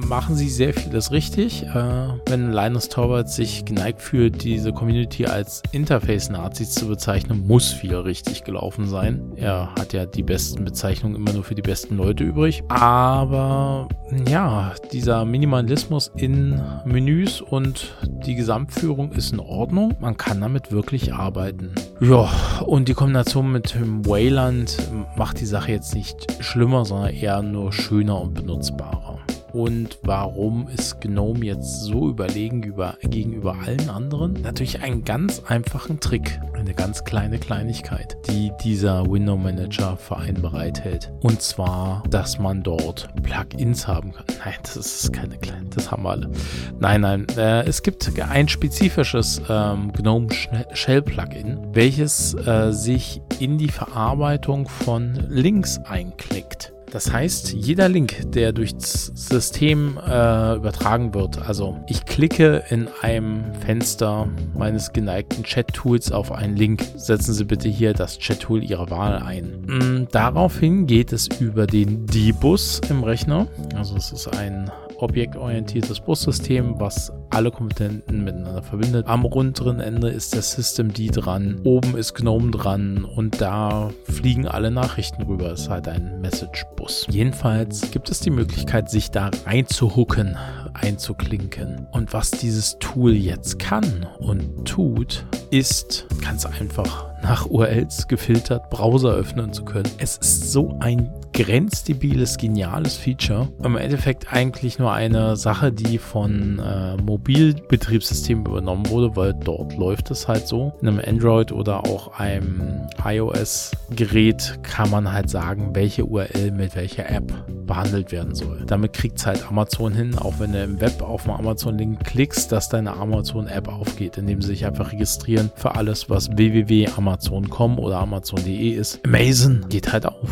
machen 0.09 0.35
sie 0.35 0.49
sehr 0.49 0.73
vieles 0.73 1.11
richtig. 1.11 1.63
Äh, 1.63 2.07
wenn 2.25 2.51
Linus 2.51 2.89
Torvalds 2.89 3.35
sich 3.35 3.63
geneigt 3.63 4.01
fühlt, 4.01 4.43
diese 4.43 4.73
Community 4.73 5.27
als 5.27 5.61
Interface-Nazis 5.71 6.71
zu 6.71 6.87
bezeichnen, 6.87 7.45
muss 7.45 7.71
viel 7.71 7.95
richtig 7.95 8.43
gelaufen 8.43 8.87
sein. 8.87 9.33
Er 9.35 9.69
hat 9.75 9.93
ja 9.93 10.07
die 10.07 10.23
besten 10.23 10.65
Bezeichnungen 10.65 11.15
immer 11.15 11.31
nur 11.31 11.43
für 11.43 11.53
die 11.53 11.61
besten 11.61 11.95
Leute 11.95 12.23
übrig. 12.23 12.63
Aber 12.69 13.87
ja, 14.27 14.73
dieser 14.91 15.25
Minimalismus 15.25 16.11
in 16.17 16.59
Menüs 16.85 17.39
und 17.39 17.95
die 18.25 18.33
Gesamtführung 18.33 19.11
ist 19.11 19.31
in 19.31 19.39
Ordnung. 19.39 19.95
Man 19.99 20.17
kann 20.17 20.41
damit 20.41 20.71
wirklich 20.71 21.13
arbeiten. 21.13 21.75
Ja, 22.01 22.29
und 22.65 22.87
die 22.87 22.95
Kombination 22.95 23.51
mit 23.51 23.77
Wayland 24.07 24.75
macht 25.15 25.39
die 25.39 25.45
Sache 25.45 25.71
jetzt 25.71 25.93
nicht 25.93 26.43
schlimmer, 26.43 26.83
sondern 26.83 27.13
eher 27.13 27.43
nur 27.43 27.71
schöner 27.71 28.19
und 28.19 28.33
benutzbarer 28.33 29.19
und 29.53 29.99
warum 30.03 30.67
ist 30.67 31.01
GNOME 31.01 31.45
jetzt 31.45 31.81
so 31.81 32.09
überlegen 32.09 32.63
über, 32.63 32.97
gegenüber 33.01 33.55
allen 33.65 33.89
anderen? 33.89 34.33
Natürlich 34.41 34.81
einen 34.81 35.03
ganz 35.03 35.41
einfachen 35.47 35.99
Trick, 35.99 36.39
eine 36.53 36.73
ganz 36.73 37.03
kleine 37.03 37.39
Kleinigkeit, 37.39 38.17
die 38.29 38.51
dieser 38.63 39.09
Window 39.09 39.37
Manager 39.37 39.97
Verein 39.97 40.35
bereithält. 40.35 41.11
Und 41.21 41.41
zwar, 41.41 42.03
dass 42.09 42.39
man 42.39 42.63
dort 42.63 43.09
Plugins 43.23 43.87
haben 43.87 44.11
kann. 44.11 44.25
Nein, 44.43 44.55
das 44.63 44.75
ist 44.75 45.13
keine 45.13 45.37
kleine, 45.37 45.65
das 45.69 45.91
haben 45.91 46.03
wir 46.03 46.11
alle. 46.11 46.31
Nein, 46.79 47.01
nein, 47.01 47.27
äh, 47.37 47.63
es 47.65 47.81
gibt 47.83 48.09
ein 48.19 48.47
spezifisches 48.47 49.41
ähm, 49.49 49.91
GNOME 49.93 50.27
Shell 50.73 51.01
Plugin, 51.01 51.59
welches 51.73 52.33
äh, 52.33 52.71
sich 52.71 53.21
in 53.39 53.57
die 53.57 53.69
Verarbeitung 53.69 54.67
von 54.67 55.13
Links 55.29 55.79
einklickt. 55.85 56.73
Das 56.91 57.11
heißt, 57.11 57.53
jeder 57.53 57.87
Link, 57.87 58.31
der 58.31 58.51
durchs 58.51 59.11
System 59.15 59.97
äh, 59.97 60.55
übertragen 60.55 61.13
wird, 61.13 61.37
also 61.37 61.79
ich 61.87 62.05
klicke 62.05 62.63
in 62.69 62.87
einem 63.01 63.53
Fenster 63.55 64.27
meines 64.57 64.91
geneigten 64.91 65.43
Chat-Tools 65.43 66.11
auf 66.11 66.31
einen 66.31 66.55
Link, 66.55 66.83
setzen 66.95 67.33
Sie 67.33 67.45
bitte 67.45 67.69
hier 67.69 67.93
das 67.93 68.17
Chat-Tool 68.17 68.63
Ihrer 68.63 68.89
Wahl 68.89 69.19
ein. 69.19 69.61
Mm, 69.67 70.07
daraufhin 70.11 70.87
geht 70.87 71.13
es 71.13 71.27
über 71.39 71.67
den 71.67 72.07
D-Bus 72.07 72.81
im 72.89 73.03
Rechner, 73.03 73.47
also 73.75 73.95
es 73.95 74.11
ist 74.11 74.27
ein 74.27 74.71
objektorientiertes 75.01 75.99
Bussystem, 76.01 76.79
was 76.79 77.11
alle 77.29 77.51
Komponenten 77.51 78.23
miteinander 78.23 78.61
verbindet. 78.61 79.07
Am 79.07 79.25
unteren 79.25 79.79
Ende 79.79 80.09
ist 80.09 80.33
der 80.33 80.41
System 80.41 80.93
D 80.93 81.07
dran, 81.07 81.61
oben 81.63 81.95
ist 81.95 82.15
GNOME 82.15 82.51
dran 82.51 83.05
und 83.05 83.39
da 83.41 83.89
fliegen 84.03 84.47
alle 84.47 84.71
Nachrichten 84.71 85.23
rüber. 85.23 85.51
Es 85.51 85.61
ist 85.61 85.69
halt 85.69 85.87
ein 85.87 86.19
Message-Bus. 86.21 87.07
Jedenfalls 87.09 87.91
gibt 87.91 88.09
es 88.09 88.19
die 88.19 88.31
Möglichkeit, 88.31 88.89
sich 88.89 89.11
da 89.11 89.29
reinzuhucken, 89.45 90.37
einzuklinken. 90.73 91.87
Und 91.91 92.13
was 92.13 92.31
dieses 92.31 92.77
Tool 92.79 93.13
jetzt 93.13 93.59
kann 93.59 94.07
und 94.19 94.65
tut, 94.65 95.25
ist 95.51 96.07
ganz 96.21 96.45
einfach 96.45 97.09
nach 97.21 97.45
URLs 97.45 98.07
gefiltert 98.07 98.69
Browser 98.69 99.11
öffnen 99.11 99.53
zu 99.53 99.65
können. 99.65 99.89
Es 99.97 100.17
ist 100.17 100.51
so 100.51 100.75
ein 100.79 101.11
grenzdebiles, 101.39 102.37
geniales 102.37 102.97
Feature. 102.97 103.47
Im 103.63 103.77
Endeffekt 103.77 104.33
eigentlich 104.33 104.77
nur 104.77 104.91
eine 104.91 105.37
Sache, 105.37 105.71
die 105.71 105.97
von 105.97 106.59
äh, 106.59 106.97
Mobilbetriebssystemen 107.01 108.45
übernommen 108.45 108.89
wurde, 108.89 109.15
weil 109.15 109.33
dort 109.33 109.77
läuft 109.77 110.11
es 110.11 110.27
halt 110.27 110.49
so. 110.49 110.73
In 110.81 110.89
einem 110.89 111.01
Android 111.05 111.53
oder 111.53 111.85
auch 111.85 112.19
einem 112.19 112.81
iOS-Gerät 113.05 114.59
kann 114.63 114.89
man 114.89 115.13
halt 115.13 115.29
sagen, 115.29 115.69
welche 115.73 116.05
URL 116.05 116.51
mit 116.51 116.75
welcher 116.75 117.09
App 117.09 117.31
behandelt 117.65 118.11
werden 118.11 118.35
soll. 118.35 118.65
Damit 118.67 118.91
kriegt 118.91 119.19
es 119.19 119.25
halt 119.25 119.47
Amazon 119.47 119.93
hin, 119.93 120.17
auch 120.17 120.39
wenn 120.39 120.51
du 120.51 120.61
im 120.61 120.81
Web 120.81 121.01
auf 121.01 121.25
einen 121.25 121.39
Amazon-Link 121.39 122.03
klickst, 122.03 122.51
dass 122.51 122.67
deine 122.67 122.97
Amazon-App 122.97 123.69
aufgeht, 123.69 124.17
indem 124.17 124.41
sie 124.41 124.49
sich 124.49 124.65
einfach 124.65 124.91
registrieren 124.91 125.51
für 125.55 125.75
alles, 125.75 126.09
was 126.09 126.35
www.amazon.com 126.35 127.79
oder 127.79 127.99
amazon.de 127.99 128.71
ist. 128.71 128.99
Amazon 129.05 129.65
geht 129.69 129.93
halt 129.93 130.05
auf 130.05 130.29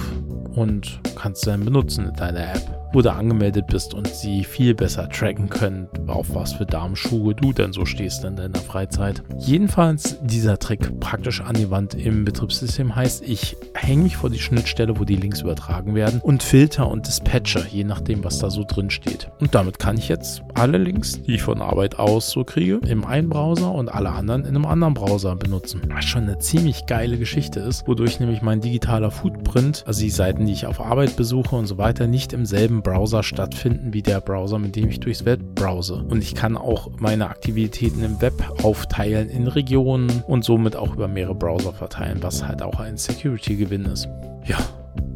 und 0.57 0.99
kannst 1.15 1.45
du 1.45 1.51
dann 1.51 1.63
benutzen 1.63 2.07
in 2.07 2.13
deiner 2.15 2.55
App 2.55 2.76
du 3.01 3.11
angemeldet 3.11 3.67
bist 3.67 3.93
und 3.93 4.07
sie 4.07 4.43
viel 4.43 4.73
besser 4.73 5.09
tracken 5.09 5.49
können, 5.49 5.87
auf 6.07 6.33
was 6.33 6.53
für 6.53 6.65
Darmschuhe 6.65 7.35
du 7.35 7.53
denn 7.53 7.73
so 7.73 7.85
stehst 7.85 8.23
in 8.23 8.35
deiner 8.35 8.59
Freizeit. 8.59 9.23
Jedenfalls 9.37 10.17
dieser 10.21 10.59
Trick 10.59 10.99
praktisch 10.99 11.41
an 11.41 11.55
die 11.55 11.69
Wand 11.69 11.93
im 11.93 12.25
Betriebssystem 12.25 12.95
heißt, 12.95 13.23
ich 13.27 13.57
hänge 13.73 14.03
mich 14.03 14.17
vor 14.17 14.29
die 14.29 14.39
Schnittstelle, 14.39 14.99
wo 14.99 15.03
die 15.03 15.15
Links 15.15 15.41
übertragen 15.41 15.95
werden 15.95 16.21
und 16.21 16.43
Filter 16.43 16.89
und 16.89 17.07
Dispatcher, 17.07 17.65
je 17.67 17.83
nachdem, 17.83 18.23
was 18.23 18.39
da 18.39 18.49
so 18.49 18.63
drin 18.67 18.89
steht. 18.89 19.29
Und 19.39 19.55
damit 19.55 19.79
kann 19.79 19.97
ich 19.97 20.07
jetzt 20.07 20.41
alle 20.53 20.77
Links, 20.77 21.21
die 21.21 21.35
ich 21.35 21.41
von 21.41 21.61
Arbeit 21.61 21.99
aus 21.99 22.29
so 22.29 22.43
kriege, 22.43 22.79
im 22.87 23.05
einen 23.05 23.29
Browser 23.29 23.71
und 23.71 23.89
alle 23.89 24.09
anderen 24.09 24.41
in 24.41 24.55
einem 24.55 24.65
anderen 24.65 24.93
Browser 24.93 25.35
benutzen. 25.35 25.81
Was 25.93 26.05
schon 26.05 26.23
eine 26.23 26.39
ziemlich 26.39 26.85
geile 26.85 27.17
Geschichte 27.17 27.59
ist, 27.59 27.87
wodurch 27.87 28.19
nämlich 28.19 28.41
mein 28.41 28.61
digitaler 28.61 29.11
Footprint, 29.11 29.83
also 29.85 30.01
die 30.01 30.09
Seiten, 30.09 30.45
die 30.45 30.53
ich 30.53 30.65
auf 30.65 30.81
Arbeit 30.81 31.15
besuche 31.15 31.55
und 31.55 31.67
so 31.67 31.77
weiter, 31.77 32.07
nicht 32.07 32.33
im 32.33 32.45
selben 32.45 32.81
Browser 32.87 33.21
stattfinden 33.21 33.91
wie 33.91 34.01
der 34.01 34.21
Browser, 34.21 34.59
mit 34.59 34.77
dem 34.77 34.87
ich 34.87 35.01
durchs 35.01 35.25
Web 35.25 35.41
browse. 35.55 35.95
Und 35.95 36.23
ich 36.23 36.35
kann 36.35 36.55
auch 36.55 36.89
meine 36.99 37.27
Aktivitäten 37.27 38.01
im 38.01 38.21
Web 38.21 38.33
aufteilen 38.63 39.29
in 39.29 39.47
Regionen 39.47 40.23
und 40.25 40.45
somit 40.45 40.77
auch 40.77 40.93
über 40.93 41.09
mehrere 41.09 41.35
Browser 41.35 41.73
verteilen, 41.73 42.19
was 42.21 42.47
halt 42.47 42.61
auch 42.61 42.79
ein 42.79 42.95
Security-Gewinn 42.95 43.83
ist. 43.83 44.07
Ja, 44.45 44.59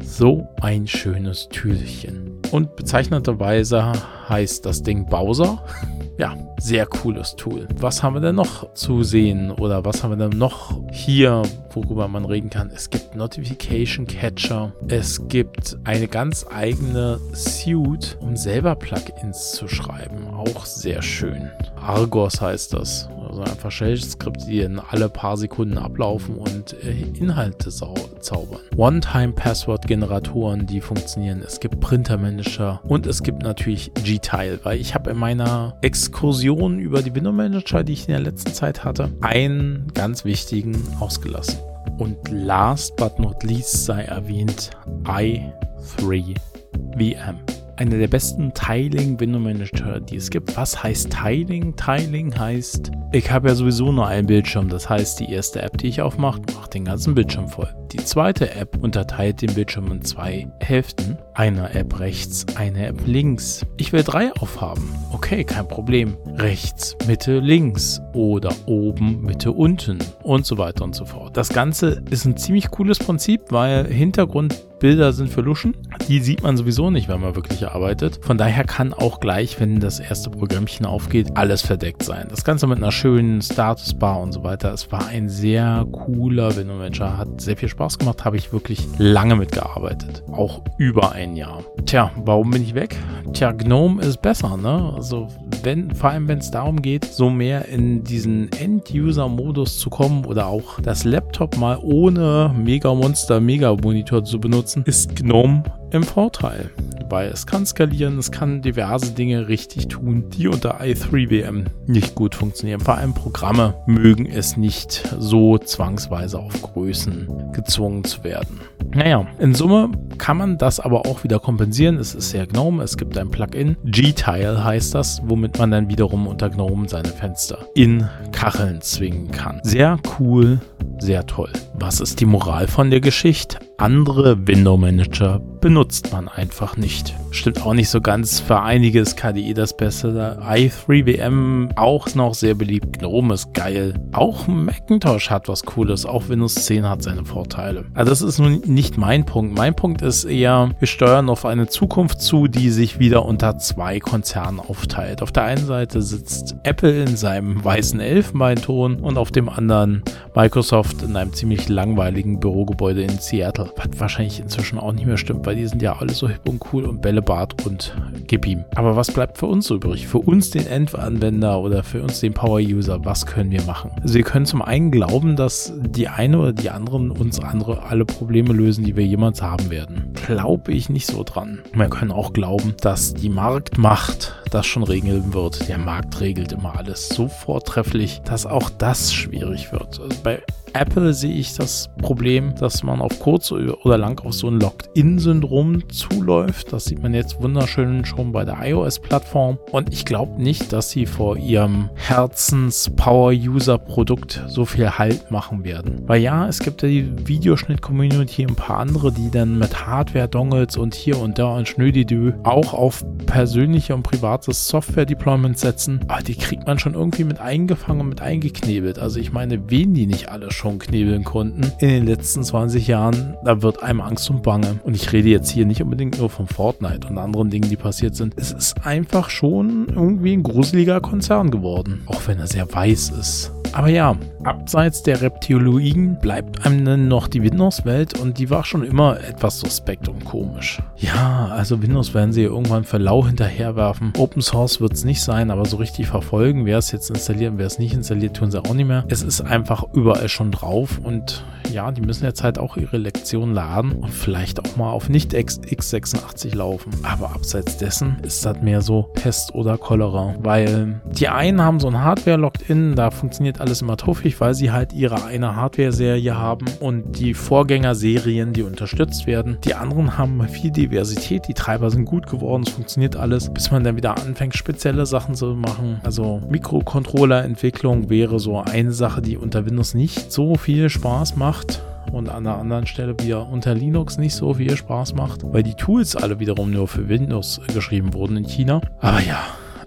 so 0.04 0.46
ein 0.60 0.86
schönes 0.86 1.48
Türchen. 1.48 2.42
Und 2.50 2.76
bezeichnenderweise 2.76 3.92
heißt 4.28 4.66
das 4.66 4.82
Ding 4.82 5.06
Bowser. 5.06 5.64
Ja, 6.18 6.36
sehr 6.58 6.86
cooles 6.86 7.36
Tool. 7.36 7.66
Was 7.78 8.02
haben 8.02 8.14
wir 8.14 8.20
denn 8.20 8.34
noch 8.34 8.74
zu 8.74 9.02
sehen 9.02 9.50
oder 9.50 9.84
was 9.84 10.02
haben 10.02 10.10
wir 10.10 10.28
denn 10.28 10.38
noch 10.38 10.78
hier, 10.90 11.42
worüber 11.70 12.06
man 12.06 12.24
reden 12.24 12.50
kann? 12.50 12.70
Es 12.74 12.90
gibt 12.90 13.16
Notification 13.16 14.06
Catcher. 14.06 14.72
Es 14.88 15.26
gibt 15.28 15.78
eine 15.84 16.08
ganz 16.08 16.46
eigene 16.50 17.18
Suite, 17.34 18.18
um 18.20 18.36
selber 18.36 18.74
Plugins 18.74 19.52
zu 19.52 19.68
schreiben. 19.68 20.28
Auch 20.28 20.66
sehr 20.66 21.00
schön. 21.02 21.50
Argos 21.76 22.40
heißt 22.40 22.74
das 22.74 23.08
also 23.42 23.54
einfach 23.54 23.70
Shell-Skripte, 23.70 24.46
die 24.46 24.60
in 24.60 24.78
alle 24.78 25.08
paar 25.08 25.36
Sekunden 25.36 25.78
ablaufen 25.78 26.36
und 26.36 26.74
äh, 26.84 26.92
Inhalte 27.18 27.70
zaubern. 27.70 28.60
One-Time-Password-Generatoren, 28.76 30.66
die 30.66 30.80
funktionieren. 30.80 31.42
Es 31.44 31.60
gibt 31.60 31.80
Printer-Manager 31.80 32.80
und 32.84 33.06
es 33.06 33.22
gibt 33.22 33.42
natürlich 33.42 33.92
Gtile, 33.94 34.60
weil 34.62 34.80
ich 34.80 34.94
habe 34.94 35.10
in 35.10 35.18
meiner 35.18 35.76
Exkursion 35.82 36.78
über 36.78 37.02
die 37.02 37.14
Window-Manager, 37.14 37.84
die 37.84 37.94
ich 37.94 38.08
in 38.08 38.12
der 38.12 38.20
letzten 38.20 38.54
Zeit 38.54 38.84
hatte, 38.84 39.10
einen 39.20 39.90
ganz 39.94 40.24
wichtigen 40.24 40.76
ausgelassen. 41.00 41.58
Und 41.98 42.16
last 42.30 42.96
but 42.96 43.18
not 43.18 43.42
least 43.42 43.84
sei 43.84 44.02
erwähnt 44.02 44.70
i3VM 45.04 47.36
einer 47.76 47.98
der 47.98 48.08
besten 48.08 48.52
Tiling 48.54 49.18
Window 49.18 49.38
Manager, 49.38 50.00
die 50.00 50.16
es 50.16 50.30
gibt. 50.30 50.56
Was 50.56 50.82
heißt 50.82 51.10
Tiling? 51.10 51.74
Tiling 51.76 52.36
heißt, 52.36 52.90
ich 53.12 53.30
habe 53.30 53.48
ja 53.48 53.54
sowieso 53.54 53.92
nur 53.92 54.06
einen 54.06 54.26
Bildschirm. 54.26 54.68
Das 54.68 54.88
heißt, 54.88 55.20
die 55.20 55.30
erste 55.30 55.62
App, 55.62 55.78
die 55.78 55.88
ich 55.88 56.00
aufmache, 56.00 56.40
macht 56.54 56.74
den 56.74 56.84
ganzen 56.84 57.14
Bildschirm 57.14 57.48
voll. 57.48 57.68
Die 57.92 57.98
zweite 57.98 58.54
App 58.54 58.82
unterteilt 58.82 59.42
den 59.42 59.54
Bildschirm 59.54 59.92
in 59.92 60.02
zwei 60.02 60.48
Hälften. 60.60 61.18
Eine 61.34 61.74
App 61.74 62.00
rechts, 62.00 62.46
eine 62.56 62.86
App 62.86 63.06
links. 63.06 63.66
Ich 63.76 63.92
will 63.92 64.02
drei 64.02 64.32
aufhaben. 64.32 64.88
Okay, 65.12 65.44
kein 65.44 65.68
Problem. 65.68 66.16
Rechts, 66.36 66.96
Mitte, 67.06 67.38
links 67.38 68.00
oder 68.14 68.54
oben, 68.66 69.20
Mitte, 69.22 69.52
unten 69.52 69.98
und 70.22 70.46
so 70.46 70.56
weiter 70.56 70.84
und 70.84 70.94
so 70.94 71.04
fort. 71.04 71.36
Das 71.36 71.50
Ganze 71.50 72.02
ist 72.10 72.24
ein 72.24 72.36
ziemlich 72.36 72.70
cooles 72.70 72.98
Prinzip, 72.98 73.42
weil 73.50 73.86
Hintergrund 73.86 74.62
Bilder 74.82 75.12
sind 75.12 75.30
für 75.30 75.42
Luschen. 75.42 75.76
Die 76.08 76.18
sieht 76.18 76.42
man 76.42 76.56
sowieso 76.56 76.90
nicht, 76.90 77.08
wenn 77.08 77.20
man 77.20 77.36
wirklich 77.36 77.68
arbeitet. 77.68 78.18
Von 78.20 78.36
daher 78.36 78.64
kann 78.64 78.92
auch 78.92 79.20
gleich, 79.20 79.60
wenn 79.60 79.78
das 79.78 80.00
erste 80.00 80.28
Programmchen 80.28 80.86
aufgeht, 80.86 81.36
alles 81.36 81.62
verdeckt 81.62 82.02
sein. 82.02 82.26
Das 82.28 82.42
Ganze 82.42 82.66
mit 82.66 82.78
einer 82.78 82.90
schönen 82.90 83.40
Statusbar 83.42 84.20
und 84.20 84.32
so 84.32 84.42
weiter. 84.42 84.72
Es 84.72 84.90
war 84.90 85.06
ein 85.06 85.28
sehr 85.28 85.86
cooler 85.92 86.56
Window 86.56 86.74
Manager, 86.74 87.16
hat 87.16 87.40
sehr 87.40 87.56
viel 87.56 87.68
Spaß 87.68 87.98
gemacht, 87.98 88.24
habe 88.24 88.36
ich 88.36 88.52
wirklich 88.52 88.84
lange 88.98 89.36
mitgearbeitet. 89.36 90.24
Auch 90.32 90.62
über 90.78 91.12
ein 91.12 91.36
Jahr. 91.36 91.62
Tja, 91.86 92.10
warum 92.16 92.50
bin 92.50 92.64
ich 92.64 92.74
weg? 92.74 92.96
Tja, 93.32 93.52
GNOME 93.52 94.02
ist 94.02 94.20
besser, 94.20 94.56
ne? 94.56 94.92
Also 94.96 95.28
wenn, 95.62 95.94
vor 95.94 96.10
allem 96.10 96.26
wenn 96.26 96.38
es 96.38 96.50
darum 96.50 96.82
geht, 96.82 97.04
so 97.04 97.30
mehr 97.30 97.68
in 97.68 98.02
diesen 98.02 98.50
End-User-Modus 98.50 99.78
zu 99.78 99.90
kommen 99.90 100.24
oder 100.24 100.48
auch 100.48 100.80
das 100.80 101.04
Laptop 101.04 101.56
mal 101.56 101.78
ohne 101.80 102.52
Mega 102.56 102.92
Monster 102.92 103.40
Mega 103.40 103.74
Monitor 103.74 104.24
zu 104.24 104.40
benutzen, 104.40 104.71
ist 104.84 105.16
GNOME 105.16 105.62
im 105.90 106.02
Vorteil, 106.02 106.70
weil 107.10 107.28
es 107.28 107.46
kann 107.46 107.66
skalieren, 107.66 108.18
es 108.18 108.30
kann 108.30 108.62
diverse 108.62 109.12
Dinge 109.12 109.48
richtig 109.48 109.88
tun, 109.88 110.30
die 110.30 110.48
unter 110.48 110.80
i3WM 110.80 111.66
nicht 111.86 112.14
gut 112.14 112.34
funktionieren. 112.34 112.80
Vor 112.80 112.96
allem 112.96 113.12
Programme 113.12 113.74
mögen 113.86 114.26
es 114.26 114.56
nicht 114.56 115.14
so 115.18 115.58
zwangsweise 115.58 116.38
auf 116.38 116.60
Größen 116.62 117.52
gezwungen 117.52 118.04
zu 118.04 118.24
werden. 118.24 118.60
Naja, 118.94 119.26
in 119.38 119.54
Summe 119.54 119.90
kann 120.18 120.38
man 120.38 120.58
das 120.58 120.80
aber 120.80 121.06
auch 121.06 121.24
wieder 121.24 121.38
kompensieren. 121.38 121.98
Es 121.98 122.14
ist 122.14 122.30
sehr 122.30 122.46
GNOME, 122.46 122.82
es 122.82 122.96
gibt 122.96 123.16
ein 123.18 123.30
Plugin, 123.30 123.76
Gtile 123.84 124.64
heißt 124.64 124.94
das, 124.94 125.20
womit 125.24 125.58
man 125.58 125.70
dann 125.70 125.88
wiederum 125.88 126.26
unter 126.26 126.48
GNOME 126.48 126.88
seine 126.88 127.08
Fenster 127.08 127.58
in 127.74 128.08
Kacheln 128.32 128.80
zwingen 128.80 129.30
kann. 129.30 129.60
Sehr 129.62 129.98
cool, 130.18 130.60
sehr 130.98 131.26
toll. 131.26 131.50
Was 131.74 132.00
ist 132.00 132.20
die 132.20 132.26
Moral 132.26 132.66
von 132.68 132.90
der 132.90 133.00
Geschichte? 133.00 133.58
Andere 133.82 134.46
Window 134.46 134.76
Manager 134.76 135.40
benutzt 135.60 136.12
man 136.12 136.28
einfach 136.28 136.76
nicht. 136.76 137.16
Stimmt 137.32 137.64
auch 137.64 137.74
nicht 137.74 137.88
so 137.88 138.00
ganz. 138.00 138.38
Für 138.38 138.60
einige 138.60 139.00
ist 139.00 139.16
KDE 139.16 139.54
das 139.54 139.76
Beste. 139.76 140.38
i3VM 140.40 141.76
auch 141.76 142.14
noch 142.14 142.34
sehr 142.34 142.54
beliebt. 142.54 142.98
GNOME 142.98 143.34
ist 143.34 143.54
geil. 143.54 143.94
Auch 144.12 144.46
Macintosh 144.46 145.30
hat 145.30 145.48
was 145.48 145.64
Cooles. 145.64 146.06
Auch 146.06 146.28
Windows 146.28 146.54
10 146.54 146.88
hat 146.88 147.02
seine 147.02 147.24
Vorteile. 147.24 147.86
Also 147.94 148.10
das 148.10 148.22
ist 148.22 148.38
nun 148.38 148.60
nicht 148.66 148.98
mein 148.98 149.24
Punkt. 149.24 149.56
Mein 149.56 149.74
Punkt 149.74 150.02
ist 150.02 150.24
eher, 150.24 150.70
wir 150.78 150.88
steuern 150.88 151.28
auf 151.28 151.44
eine 151.44 151.66
Zukunft 151.66 152.20
zu, 152.20 152.46
die 152.46 152.70
sich 152.70 153.00
wieder 153.00 153.24
unter 153.24 153.58
zwei 153.58 153.98
Konzernen 153.98 154.60
aufteilt. 154.60 155.22
Auf 155.22 155.32
der 155.32 155.44
einen 155.44 155.66
Seite 155.66 156.02
sitzt 156.02 156.54
Apple 156.64 157.02
in 157.02 157.16
seinem 157.16 157.64
weißen 157.64 157.98
Elfenbeinton 157.98 158.96
und 158.96 159.16
auf 159.16 159.32
dem 159.32 159.48
anderen 159.48 160.02
Microsoft 160.34 161.02
in 161.02 161.16
einem 161.16 161.32
ziemlich 161.32 161.68
langweiligen 161.68 162.38
Bürogebäude 162.40 163.02
in 163.02 163.18
Seattle. 163.18 163.71
Was 163.76 163.88
wahrscheinlich 163.98 164.40
inzwischen 164.40 164.78
auch 164.78 164.92
nicht 164.92 165.06
mehr 165.06 165.16
stimmt, 165.16 165.46
weil 165.46 165.56
die 165.56 165.66
sind 165.66 165.82
ja 165.82 165.96
alle 165.96 166.12
so 166.12 166.28
hip 166.28 166.48
und 166.48 166.62
cool 166.72 166.84
und 166.84 167.02
Bällebad 167.02 167.66
und 167.66 167.94
gib 168.26 168.46
ihm. 168.46 168.64
Aber 168.74 168.96
was 168.96 169.10
bleibt 169.10 169.38
für 169.38 169.46
uns 169.46 169.70
übrig? 169.70 170.06
Für 170.06 170.18
uns 170.18 170.50
den 170.50 170.66
Endanwender 170.66 171.60
oder 171.60 171.82
für 171.82 172.02
uns 172.02 172.20
den 172.20 172.34
Power-User, 172.34 173.04
was 173.04 173.26
können 173.26 173.50
wir 173.50 173.62
machen? 173.62 173.90
Also 174.02 174.14
wir 174.14 174.24
können 174.24 174.46
zum 174.46 174.62
einen 174.62 174.90
glauben, 174.90 175.36
dass 175.36 175.72
die 175.76 176.08
eine 176.08 176.38
oder 176.38 176.52
die 176.52 176.70
anderen 176.70 177.10
uns 177.10 177.40
andere 177.40 177.82
alle 177.84 178.04
Probleme 178.04 178.52
lösen, 178.52 178.84
die 178.84 178.96
wir 178.96 179.06
jemals 179.06 179.42
haben 179.42 179.70
werden. 179.70 180.12
Glaube 180.26 180.72
ich 180.72 180.88
nicht 180.88 181.06
so 181.06 181.24
dran. 181.24 181.60
Wir 181.72 181.88
können 181.88 182.12
auch 182.12 182.32
glauben, 182.32 182.74
dass 182.80 183.14
die 183.14 183.28
Marktmacht 183.28 184.41
das 184.52 184.66
schon 184.66 184.82
regeln 184.82 185.34
wird. 185.34 185.68
Der 185.68 185.78
Markt 185.78 186.20
regelt 186.20 186.52
immer 186.52 186.76
alles 186.76 187.08
so 187.08 187.28
vortrefflich, 187.28 188.20
dass 188.24 188.46
auch 188.46 188.70
das 188.70 189.12
schwierig 189.12 189.72
wird. 189.72 190.00
Also 190.00 190.16
bei 190.22 190.42
Apple 190.74 191.12
sehe 191.12 191.34
ich 191.34 191.54
das 191.54 191.90
Problem, 192.00 192.54
dass 192.54 192.82
man 192.82 193.02
auf 193.02 193.20
kurz 193.20 193.52
oder 193.52 193.98
lang 193.98 194.24
auf 194.24 194.32
so 194.32 194.48
ein 194.48 194.58
Locked-In-Syndrom 194.58 195.86
zuläuft. 195.90 196.72
Das 196.72 196.86
sieht 196.86 197.02
man 197.02 197.12
jetzt 197.12 197.42
wunderschön 197.42 198.06
schon 198.06 198.32
bei 198.32 198.46
der 198.46 198.56
iOS-Plattform. 198.62 199.58
Und 199.70 199.92
ich 199.92 200.06
glaube 200.06 200.42
nicht, 200.42 200.72
dass 200.72 200.90
sie 200.90 201.06
vor 201.06 201.36
ihrem 201.36 201.90
Herzens-Power-User-Produkt 201.94 204.44
so 204.46 204.64
viel 204.64 204.98
Halt 204.98 205.30
machen 205.30 205.64
werden. 205.64 206.04
Weil 206.06 206.22
ja, 206.22 206.48
es 206.48 206.60
gibt 206.60 206.80
ja 206.82 206.88
die 206.88 207.28
Videoschnitt-Community, 207.28 208.46
ein 208.46 208.56
paar 208.56 208.78
andere, 208.78 209.12
die 209.12 209.30
dann 209.30 209.58
mit 209.58 209.86
Hardware-Dongles 209.86 210.78
und 210.78 210.94
hier 210.94 211.20
und 211.20 211.38
da 211.38 211.54
und 211.56 211.68
Schnödidü 211.68 212.32
auch 212.44 212.72
auf 212.72 213.04
persönliche 213.26 213.94
und 213.94 214.04
privates 214.42 214.68
Software-Deployment 214.68 215.58
setzen. 215.58 216.00
Aber 216.08 216.22
die 216.22 216.34
kriegt 216.34 216.66
man 216.66 216.78
schon 216.78 216.94
irgendwie 216.94 217.24
mit 217.24 217.40
eingefangen 217.40 218.00
und 218.00 218.08
mit 218.08 218.20
eingeknebelt. 218.20 218.98
Also 218.98 219.20
ich 219.20 219.32
meine, 219.32 219.70
wen 219.70 219.94
die 219.94 220.06
nicht 220.06 220.28
alle 220.28 220.50
schon 220.50 220.78
knebeln 220.78 221.24
konnten 221.24 221.72
in 221.78 221.88
den 221.88 222.06
letzten 222.06 222.42
20 222.42 222.86
Jahren, 222.86 223.36
da 223.44 223.62
wird 223.62 223.82
einem 223.82 224.00
Angst 224.00 224.28
und 224.30 224.42
Bange. 224.42 224.80
Und 224.84 224.94
ich 224.94 225.12
rede 225.12 225.28
jetzt 225.28 225.50
hier 225.50 225.66
nicht 225.66 225.82
unbedingt 225.82 226.18
nur 226.18 226.30
von 226.30 226.46
Fortnite 226.46 227.06
und 227.08 227.18
anderen 227.18 227.50
Dingen, 227.50 227.68
die 227.68 227.76
passiert 227.76 228.16
sind. 228.16 228.34
Es 228.36 228.52
ist 228.52 228.84
einfach 228.84 229.30
schon 229.30 229.88
irgendwie 229.88 230.32
ein 230.32 230.42
gruseliger 230.42 231.00
Konzern 231.00 231.50
geworden, 231.50 232.02
auch 232.06 232.26
wenn 232.26 232.38
er 232.38 232.46
sehr 232.46 232.72
weiß 232.72 233.10
ist. 233.10 233.52
Aber 233.72 233.88
ja, 233.88 234.16
abseits 234.44 235.02
der 235.02 235.22
Reptiloiden 235.22 236.18
bleibt 236.20 236.66
einem 236.66 236.84
dann 236.84 237.08
noch 237.08 237.26
die 237.28 237.42
Windows-Welt 237.42 238.18
und 238.18 238.38
die 238.38 238.50
war 238.50 238.64
schon 238.64 238.84
immer 238.84 239.18
etwas 239.20 239.60
suspekt 239.60 240.08
und 240.08 240.24
komisch. 240.24 240.82
Ja, 240.98 241.48
also 241.52 241.82
Windows 241.82 242.12
werden 242.12 242.32
sie 242.32 242.42
irgendwann 242.42 242.84
für 242.84 242.98
lau 242.98 243.26
hinterherwerfen. 243.26 244.12
Open 244.18 244.42
Source 244.42 244.80
wird 244.80 244.92
es 244.92 245.04
nicht 245.04 245.22
sein, 245.22 245.50
aber 245.50 245.64
so 245.64 245.78
richtig 245.78 246.08
verfolgen, 246.08 246.66
wer 246.66 246.78
es 246.78 246.92
jetzt 246.92 247.10
installiert 247.10 247.52
und 247.52 247.58
wer 247.58 247.66
es 247.66 247.78
nicht 247.78 247.94
installiert, 247.94 248.36
tun 248.36 248.50
sie 248.50 248.62
auch 248.62 248.74
nicht 248.74 248.86
mehr. 248.86 249.04
Es 249.08 249.22
ist 249.22 249.40
einfach 249.40 249.84
überall 249.94 250.28
schon 250.28 250.52
drauf 250.52 251.00
und 251.02 251.42
ja, 251.72 251.90
die 251.90 252.02
müssen 252.02 252.24
jetzt 252.24 252.42
halt 252.42 252.58
auch 252.58 252.76
ihre 252.76 252.98
Lektion 252.98 253.54
laden 253.54 253.92
und 253.92 254.10
vielleicht 254.10 254.60
auch 254.60 254.76
mal 254.76 254.90
auf 254.90 255.08
nicht 255.08 255.32
x86 255.32 256.54
laufen. 256.54 256.90
Aber 257.02 257.30
abseits 257.30 257.78
dessen 257.78 258.18
ist 258.22 258.44
das 258.44 258.60
mehr 258.60 258.82
so 258.82 259.04
Pest 259.14 259.54
oder 259.54 259.78
Cholera, 259.78 260.34
weil 260.40 261.00
die 261.10 261.28
einen 261.28 261.62
haben 261.62 261.80
so 261.80 261.88
ein 261.88 261.98
Hardware-Locked-In, 261.98 262.94
da 262.94 263.10
funktioniert 263.10 263.61
alles 263.62 263.80
immer 263.80 263.96
tuffig, 263.96 264.38
weil 264.40 264.54
sie 264.54 264.70
halt 264.70 264.92
ihre 264.92 265.24
eine 265.24 265.56
Hardware-Serie 265.56 266.36
haben 266.36 266.66
und 266.80 267.18
die 267.18 267.32
Vorgängerserien, 267.32 268.52
die 268.52 268.62
unterstützt 268.62 269.26
werden. 269.26 269.58
Die 269.64 269.74
anderen 269.74 270.18
haben 270.18 270.46
viel 270.48 270.70
Diversität, 270.70 271.48
die 271.48 271.54
Treiber 271.54 271.90
sind 271.90 272.04
gut 272.04 272.26
geworden, 272.26 272.64
es 272.66 272.72
funktioniert 272.72 273.16
alles, 273.16 273.52
bis 273.52 273.70
man 273.70 273.84
dann 273.84 273.96
wieder 273.96 274.18
anfängt, 274.18 274.54
spezielle 274.56 275.06
Sachen 275.06 275.34
zu 275.34 275.54
machen. 275.54 276.00
Also 276.02 276.42
Mikrocontroller-Entwicklung 276.50 278.10
wäre 278.10 278.38
so 278.40 278.58
eine 278.58 278.92
Sache, 278.92 279.22
die 279.22 279.36
unter 279.36 279.64
Windows 279.64 279.94
nicht 279.94 280.32
so 280.32 280.56
viel 280.56 280.90
Spaß 280.90 281.36
macht 281.36 281.80
und 282.10 282.28
an 282.28 282.44
der 282.44 282.56
anderen 282.56 282.86
Stelle 282.86 283.14
wieder 283.20 283.48
unter 283.48 283.74
Linux 283.74 284.18
nicht 284.18 284.34
so 284.34 284.54
viel 284.54 284.76
Spaß 284.76 285.14
macht, 285.14 285.40
weil 285.44 285.62
die 285.62 285.74
Tools 285.74 286.16
alle 286.16 286.40
wiederum 286.40 286.70
nur 286.70 286.88
für 286.88 287.08
Windows 287.08 287.60
geschrieben 287.72 288.12
wurden 288.12 288.36
in 288.36 288.44
China. 288.44 288.80
Aber 289.00 289.20
ja, 289.20 289.44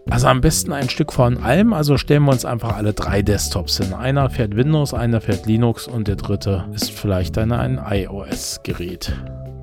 also 0.10 0.28
am 0.28 0.42
besten 0.42 0.72
ein 0.72 0.90
Stück 0.90 1.12
von 1.12 1.38
allem. 1.38 1.74
Also 1.74 1.98
stellen 1.98 2.24
wir 2.24 2.32
uns 2.32 2.46
einfach 2.46 2.76
alle 2.76 2.94
drei 2.94 3.22
Desktops 3.22 3.78
hin. 3.78 3.94
Einer 3.94 4.30
fährt 4.30 4.56
Windows, 4.56 4.94
einer 4.94 5.22
fährt 5.22 5.46
Linux 5.46 5.88
und 5.88 6.08
der 6.08 6.16
dritte 6.16 6.66
ist 6.74 6.92
vielleicht 6.92 7.38
eine, 7.38 7.60
ein 7.60 7.80
iOS-Gerät 7.90 9.14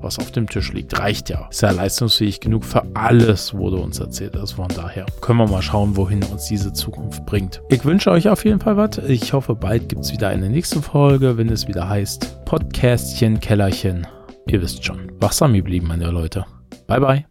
was 0.03 0.19
auf 0.19 0.31
dem 0.31 0.47
Tisch 0.47 0.73
liegt. 0.73 0.99
Reicht 0.99 1.29
ja. 1.29 1.47
Ist 1.49 1.61
ja 1.61 1.71
leistungsfähig 1.71 2.41
genug 2.41 2.65
für 2.65 2.83
alles, 2.93 3.53
wurde 3.53 3.77
uns 3.77 3.99
erzählt. 3.99 4.35
Also 4.35 4.57
von 4.57 4.67
daher 4.67 5.05
können 5.21 5.39
wir 5.39 5.47
mal 5.47 5.61
schauen, 5.61 5.95
wohin 5.95 6.21
uns 6.23 6.45
diese 6.45 6.73
Zukunft 6.73 7.25
bringt. 7.25 7.61
Ich 7.69 7.85
wünsche 7.85 8.11
euch 8.11 8.29
auf 8.29 8.43
jeden 8.45 8.59
Fall 8.59 8.77
was. 8.77 8.97
Ich 9.07 9.33
hoffe, 9.33 9.55
bald 9.55 9.89
gibt 9.89 10.01
es 10.01 10.11
wieder 10.11 10.27
eine 10.27 10.49
nächste 10.49 10.81
Folge, 10.81 11.37
wenn 11.37 11.49
es 11.49 11.67
wieder 11.67 11.87
heißt 11.87 12.45
Podcastchen, 12.45 13.39
Kellerchen. 13.39 14.05
Ihr 14.47 14.61
wisst 14.61 14.83
schon. 14.83 15.11
Wachsam 15.19 15.53
geblieben, 15.53 15.87
meine 15.87 16.11
Leute. 16.11 16.45
Bye, 16.87 16.99
bye. 16.99 17.21